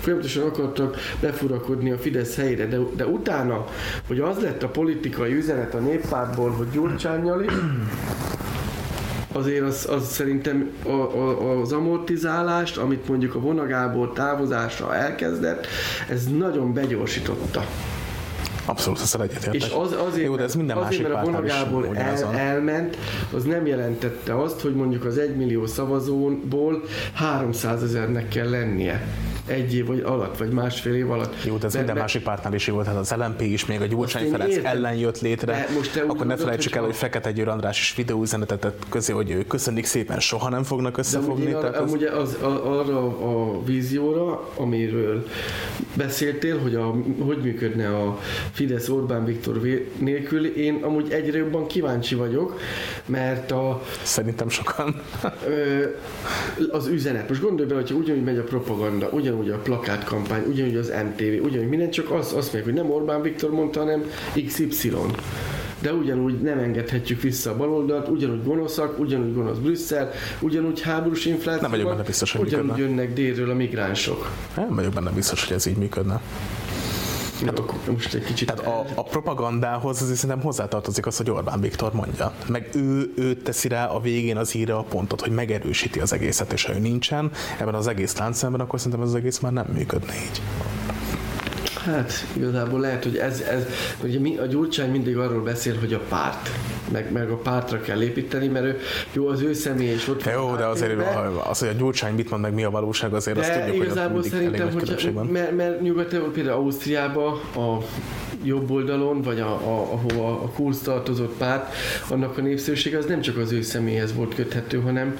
folyamatosan 0.00 0.44
akartak 0.44 0.96
befurakodni 1.20 1.90
a 1.90 1.98
Fidesz 1.98 2.36
helyére, 2.36 2.66
de, 2.66 2.78
de 2.96 3.06
utána, 3.06 3.64
hogy 4.06 4.20
az 4.20 4.38
lett 4.38 4.62
a 4.62 4.68
politikai 4.68 5.34
üzenet 5.34 5.74
a 5.74 5.78
néppártból, 5.78 6.50
hogy 6.50 6.66
Gyurcsányjal 6.72 7.42
is, 7.42 7.52
azért 9.38 9.64
az, 9.64 9.88
az 9.90 10.08
szerintem 10.08 10.70
a, 10.84 10.90
a, 10.90 11.60
az 11.60 11.72
amortizálást, 11.72 12.76
amit 12.76 13.08
mondjuk 13.08 13.34
a 13.34 13.40
vonagából 13.40 14.12
távozásra 14.12 14.94
elkezdett, 14.94 15.66
ez 16.08 16.26
nagyon 16.26 16.72
begyorsította. 16.72 17.64
Abszolút, 18.68 19.00
ezt 19.00 19.14
egyetértek. 19.14 19.54
És 19.54 19.70
az, 19.70 19.92
azért, 20.08 20.26
Jó, 20.26 20.36
de 20.36 20.42
ez 20.42 20.54
minden 20.54 20.76
azért, 20.76 20.90
másik 20.90 21.14
mert 21.14 21.26
a 21.26 21.30
vonagából 21.30 21.96
el, 21.96 22.34
elment, 22.34 22.96
az 23.34 23.44
nem 23.44 23.66
jelentette 23.66 24.40
azt, 24.40 24.60
hogy 24.60 24.74
mondjuk 24.74 25.04
az 25.04 25.18
egymillió 25.18 25.66
szavazóból 25.66 26.82
300 27.12 27.82
ezernek 27.82 28.28
kell 28.28 28.50
lennie. 28.50 29.06
Egy 29.48 29.74
év 29.74 29.86
vagy 29.86 30.00
alatt, 30.00 30.38
vagy 30.38 30.50
másfél 30.50 30.94
év 30.94 31.10
alatt. 31.10 31.44
Jó, 31.44 31.56
de 31.56 31.66
ez 31.66 31.74
minden 31.74 31.96
másik 31.96 32.22
pártnál 32.22 32.54
is 32.54 32.66
volt, 32.66 32.84
tehát 32.84 33.00
az 33.00 33.14
LMP 33.16 33.40
is, 33.40 33.66
még 33.66 33.80
a 33.80 33.86
Gyurcsány 33.86 34.30
Ferenc 34.30 34.50
értem. 34.50 34.76
ellen 34.76 34.94
jött 34.94 35.20
létre. 35.20 35.68
Most 35.74 35.92
te 35.92 36.00
akkor 36.00 36.26
ne 36.26 36.36
felejtsük 36.36 36.74
el, 36.74 36.82
hogy 36.82 36.94
Fekete 36.94 37.32
Győr 37.32 37.48
András 37.48 37.80
is 37.80 37.94
videóüzenetet 37.96 38.60
tett 38.60 38.82
közé, 38.88 39.12
hogy 39.12 39.30
ő 39.30 39.44
köszönik 39.44 39.84
szépen, 39.84 40.20
soha 40.20 40.48
nem 40.48 40.62
fognak 40.62 40.96
összefogni. 40.96 41.44
De 41.44 41.58
tehát 41.58 41.76
az... 41.76 41.92
ugye 41.92 42.10
az, 42.10 42.34
a, 42.42 42.78
arra 42.78 43.06
a 43.06 43.62
vízióra, 43.64 44.48
amiről 44.56 45.26
beszéltél, 45.94 46.58
hogy 46.58 46.74
a, 46.74 46.94
hogy 47.18 47.38
működne 47.42 47.96
a 47.96 48.18
Fidesz 48.52 48.88
Orbán 48.88 49.24
Viktor 49.24 49.60
nélkül, 49.98 50.46
én 50.46 50.80
amúgy 50.82 51.12
egyre 51.12 51.38
jobban 51.38 51.66
kíváncsi 51.66 52.14
vagyok, 52.14 52.60
mert 53.06 53.50
a... 53.50 53.82
Szerintem 54.02 54.48
sokan. 54.48 55.00
az 56.70 56.86
üzenet. 56.86 57.28
Most 57.28 57.40
gondolj 57.40 57.68
bele, 57.68 57.80
hogyha 57.80 57.96
ugyanúgy 57.96 58.24
megy 58.24 58.38
a 58.38 58.42
propaganda, 58.42 59.08
ugyanúgy 59.08 59.37
a 59.46 59.56
plakátkampány, 59.56 60.44
ugyanúgy 60.48 60.76
az 60.76 60.92
MTV, 61.04 61.44
ugyanúgy 61.44 61.68
minden, 61.68 61.90
csak 61.90 62.10
az, 62.10 62.32
azt 62.32 62.52
meg, 62.52 62.64
hogy 62.64 62.72
nem 62.74 62.90
Orbán 62.90 63.22
Viktor 63.22 63.50
mondta, 63.50 63.80
hanem 63.80 64.04
XY 64.46 64.92
de 65.80 65.92
ugyanúgy 65.92 66.40
nem 66.40 66.58
engedhetjük 66.58 67.22
vissza 67.22 67.50
a 67.50 67.56
baloldalt, 67.56 68.08
ugyanúgy 68.08 68.44
gonoszak, 68.44 68.98
ugyanúgy 68.98 69.34
gonosz 69.34 69.56
Brüsszel, 69.56 70.10
ugyanúgy 70.40 70.80
háborús 70.80 71.24
infláció. 71.24 71.62
Nem 71.62 71.70
vagyok 71.70 71.88
benne 71.88 72.02
biztos, 72.02 72.32
hogy 72.32 72.46
ugyanúgy 72.46 72.66
működne. 72.66 72.88
jönnek 72.88 73.12
délről 73.12 73.50
a 73.50 73.54
migránsok. 73.54 74.30
Nem 74.56 74.74
vagyok 74.74 74.92
benne 74.92 75.10
biztos, 75.10 75.46
hogy 75.46 75.56
ez 75.56 75.66
így 75.66 75.76
működne. 75.76 76.20
Hát, 77.44 77.62
most 77.90 78.14
egy 78.14 78.24
kicsit 78.24 78.52
tehát 78.54 78.66
a, 78.66 78.84
a 78.94 79.02
propagandához 79.02 80.02
azért 80.02 80.18
szerintem 80.18 80.44
hozzátartozik 80.44 81.06
az, 81.06 81.16
hogy 81.16 81.30
Orbán 81.30 81.60
Viktor 81.60 81.92
mondja. 81.92 82.32
Meg 82.46 82.68
ő, 82.74 83.12
ő 83.16 83.34
teszi 83.34 83.68
rá 83.68 83.86
a 83.86 84.00
végén 84.00 84.36
az 84.36 84.54
íre 84.54 84.74
a 84.76 84.82
pontot, 84.82 85.20
hogy 85.20 85.32
megerősíti 85.32 86.00
az 86.00 86.12
egészet, 86.12 86.52
és 86.52 86.64
ha 86.64 86.74
ő 86.74 86.78
nincsen 86.78 87.30
ebben 87.60 87.74
az 87.74 87.86
egész 87.86 88.16
láncszemben, 88.16 88.60
akkor 88.60 88.78
szerintem 88.78 89.02
ez 89.02 89.08
az 89.08 89.14
egész 89.14 89.38
már 89.38 89.52
nem 89.52 89.66
működne 89.72 90.14
így. 90.14 90.42
Hát 91.92 92.12
igazából 92.36 92.80
lehet, 92.80 93.04
hogy 93.04 93.16
ez, 93.16 93.40
ez 93.40 93.66
ugye 94.02 94.18
mi, 94.18 94.36
a 94.36 94.46
Gyurcsány 94.46 94.90
mindig 94.90 95.16
arról 95.16 95.42
beszél, 95.42 95.78
hogy 95.78 95.92
a 95.92 96.00
párt, 96.08 96.50
meg, 96.92 97.12
meg 97.12 97.30
a 97.30 97.36
pártra 97.36 97.80
kell 97.80 98.02
építeni, 98.02 98.46
mert 98.46 98.64
ő, 98.64 98.78
jó, 99.12 99.28
az 99.28 99.40
ő 99.40 99.52
személy 99.52 99.92
is 99.92 100.08
ott 100.08 100.24
Jó, 100.24 100.54
de 100.56 100.64
azért 100.64 101.00
az, 101.50 101.58
hogy 101.58 101.68
a 101.68 101.72
Gyurcsány 101.72 102.14
mit 102.14 102.30
mond, 102.30 102.42
meg 102.42 102.54
mi 102.54 102.64
a 102.64 102.70
valóság, 102.70 103.14
azért 103.14 103.36
de 103.36 103.42
azt 103.42 103.52
tudjuk, 103.52 103.84
igazából 103.84 104.20
hogy 104.20 104.30
szerintem, 104.30 104.72
hogy 104.72 105.12
mert, 105.30 105.56
mert 105.56 105.80
nyugat 105.80 106.16
például 106.32 106.56
Ausztriában 106.56 107.40
a 107.54 107.78
jobb 108.42 108.70
oldalon, 108.70 109.22
vagy 109.22 109.40
a, 109.40 109.50
a, 109.50 109.92
ahova 109.92 110.28
a 110.28 110.48
kurz 110.48 110.78
tartozott 110.78 111.36
párt, 111.36 111.74
annak 112.08 112.38
a 112.38 112.40
népszerűsége 112.40 112.98
az 112.98 113.06
nem 113.06 113.20
csak 113.20 113.36
az 113.36 113.52
ő 113.52 113.62
személyhez 113.62 114.14
volt 114.14 114.34
köthető, 114.34 114.80
hanem, 114.80 115.18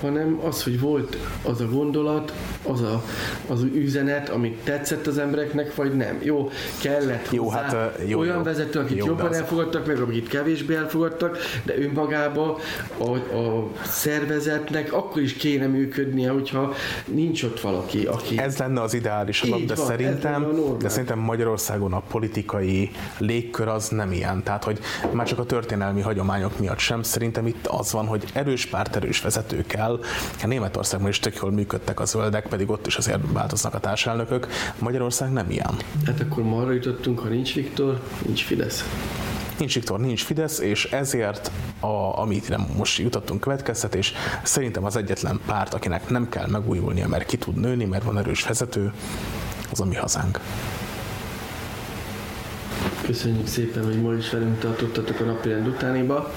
hanem 0.00 0.40
az, 0.44 0.62
hogy 0.62 0.80
volt 0.80 1.16
az 1.42 1.60
a 1.60 1.68
gondolat, 1.68 2.32
az 2.66 2.80
a, 2.80 3.04
az 3.48 3.62
üzenet, 3.74 4.28
amit 4.28 4.58
tetszett 4.64 5.06
az 5.06 5.18
embereknek, 5.18 5.74
vagy 5.74 5.96
nem. 5.96 6.18
Jó, 6.22 6.50
kellett 6.80 7.28
jó, 7.30 7.44
hozzá 7.44 7.62
hát, 7.62 7.98
jó, 8.06 8.18
olyan 8.18 8.36
jó, 8.36 8.42
vezető, 8.42 8.78
akit 8.78 8.96
jó, 8.96 9.06
jobban 9.06 9.34
elfogadtak, 9.34 9.86
meg 9.86 10.00
akit 10.00 10.28
kevésbé 10.28 10.74
elfogadtak, 10.74 11.38
de 11.62 11.78
önmagába 11.78 12.58
a, 12.98 13.36
a 13.36 13.68
szervezetnek 13.82 14.92
akkor 14.92 15.22
is 15.22 15.32
kéne 15.32 15.66
működnie, 15.66 16.30
hogyha 16.30 16.74
nincs 17.04 17.42
ott 17.42 17.60
valaki, 17.60 18.06
aki... 18.06 18.38
Ez 18.38 18.58
lenne 18.58 18.80
az 18.80 18.94
ideális 18.94 19.42
alap, 19.42 19.60
de 19.60 19.74
van, 19.74 19.86
szerintem, 19.86 20.46
de 20.78 20.88
szerintem 20.88 21.18
Magyarországon 21.18 21.92
a 21.92 22.00
politikai 22.00 22.59
légkör 23.18 23.68
az 23.68 23.88
nem 23.88 24.12
ilyen. 24.12 24.42
Tehát, 24.42 24.64
hogy 24.64 24.78
már 25.12 25.26
csak 25.26 25.38
a 25.38 25.44
történelmi 25.44 26.00
hagyományok 26.00 26.58
miatt 26.58 26.78
sem. 26.78 27.02
Szerintem 27.02 27.46
itt 27.46 27.66
az 27.66 27.92
van, 27.92 28.06
hogy 28.06 28.24
erős 28.32 28.66
párt, 28.66 28.96
erős 28.96 29.20
vezető 29.20 29.64
kell. 29.66 30.00
A 30.42 30.46
Németországban 30.46 31.08
is 31.08 31.18
tök 31.18 31.36
jól 31.42 31.50
működtek 31.50 32.00
a 32.00 32.04
zöldek, 32.04 32.46
pedig 32.46 32.70
ott 32.70 32.86
is 32.86 32.96
azért 32.96 33.20
változnak 33.32 33.74
a 33.74 33.80
társelnökök. 33.80 34.48
Magyarország 34.78 35.32
nem 35.32 35.50
ilyen. 35.50 35.76
Hát 36.06 36.20
akkor 36.20 36.42
ma 36.42 36.60
arra 36.60 36.72
jutottunk, 36.72 37.18
ha 37.18 37.28
nincs 37.28 37.54
Viktor, 37.54 38.00
nincs 38.26 38.44
Fidesz. 38.44 38.84
Nincs 39.58 39.74
Viktor, 39.74 40.00
nincs 40.00 40.24
Fidesz, 40.24 40.58
és 40.58 40.84
ezért, 40.84 41.50
a, 41.80 42.20
amit 42.20 42.76
most 42.76 42.98
jutottunk 42.98 43.40
következtetés, 43.40 44.12
szerintem 44.42 44.84
az 44.84 44.96
egyetlen 44.96 45.40
párt, 45.46 45.74
akinek 45.74 46.08
nem 46.08 46.28
kell 46.28 46.46
megújulnia, 46.46 47.08
mert 47.08 47.26
ki 47.26 47.36
tud 47.36 47.54
nőni, 47.54 47.84
mert 47.84 48.04
van 48.04 48.18
erős 48.18 48.44
vezető, 48.44 48.92
az 49.70 49.80
a 49.80 49.84
mi 49.84 49.94
hazánk. 49.94 50.40
Köszönjük 53.10 53.46
szépen, 53.46 53.84
hogy 53.84 54.02
ma 54.02 54.12
is 54.12 54.30
velünk 54.30 54.58
tartottatok 54.58 55.20
a 55.20 55.24
napirend 55.24 55.66
utániba. 55.66 56.32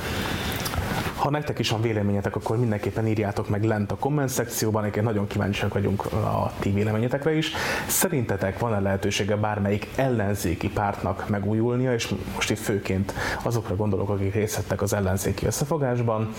Ha 1.16 1.30
nektek 1.30 1.60
is 1.60 1.70
van 1.70 1.82
véleményetek, 1.82 2.36
akkor 2.36 2.58
mindenképpen 2.58 3.08
írjátok 3.08 3.50
meg 3.50 3.64
lent 3.64 3.92
a 3.92 3.96
komment 3.96 4.30
szekcióban, 4.30 4.82
egyébként 4.82 5.06
nagyon 5.06 5.28
kíváncsiak 5.28 5.74
vagyunk 5.74 6.06
a 6.06 6.52
ti 6.60 6.70
véleményetekre 6.70 7.36
is. 7.36 7.52
Szerintetek 7.88 8.60
van-e 8.60 8.80
lehetősége 8.80 9.36
bármelyik 9.36 9.88
ellenzéki 9.96 10.70
pártnak 10.70 11.30
megújulnia, 11.30 11.94
és 11.94 12.14
most 12.36 12.50
itt 12.50 12.58
főként 12.58 13.14
azokra 13.44 13.76
gondolok, 13.76 14.10
akik 14.10 14.34
részt 14.34 14.56
vettek 14.56 14.82
az 14.82 14.94
ellenzéki 14.94 15.46
összefogásban, 15.46 16.34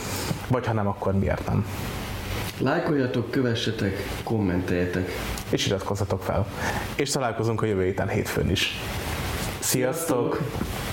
vagy 0.49 0.67
ha 0.67 0.73
nem, 0.73 0.89
akkor 0.89 1.19
miért 1.19 1.47
nem? 1.47 1.67
Lájkoljatok, 2.59 3.31
kövessetek, 3.31 3.97
kommenteljetek. 4.25 5.11
És 5.51 5.67
iratkozzatok 5.67 6.23
fel. 6.23 6.47
És 6.97 7.11
találkozunk 7.11 7.63
a 7.63 7.67
jövő 7.67 7.85
héten 7.85 8.09
hétfőn 8.09 8.51
is. 8.51 8.79
Sziasztok! 9.65 10.35
Sziasztok. 10.35 10.84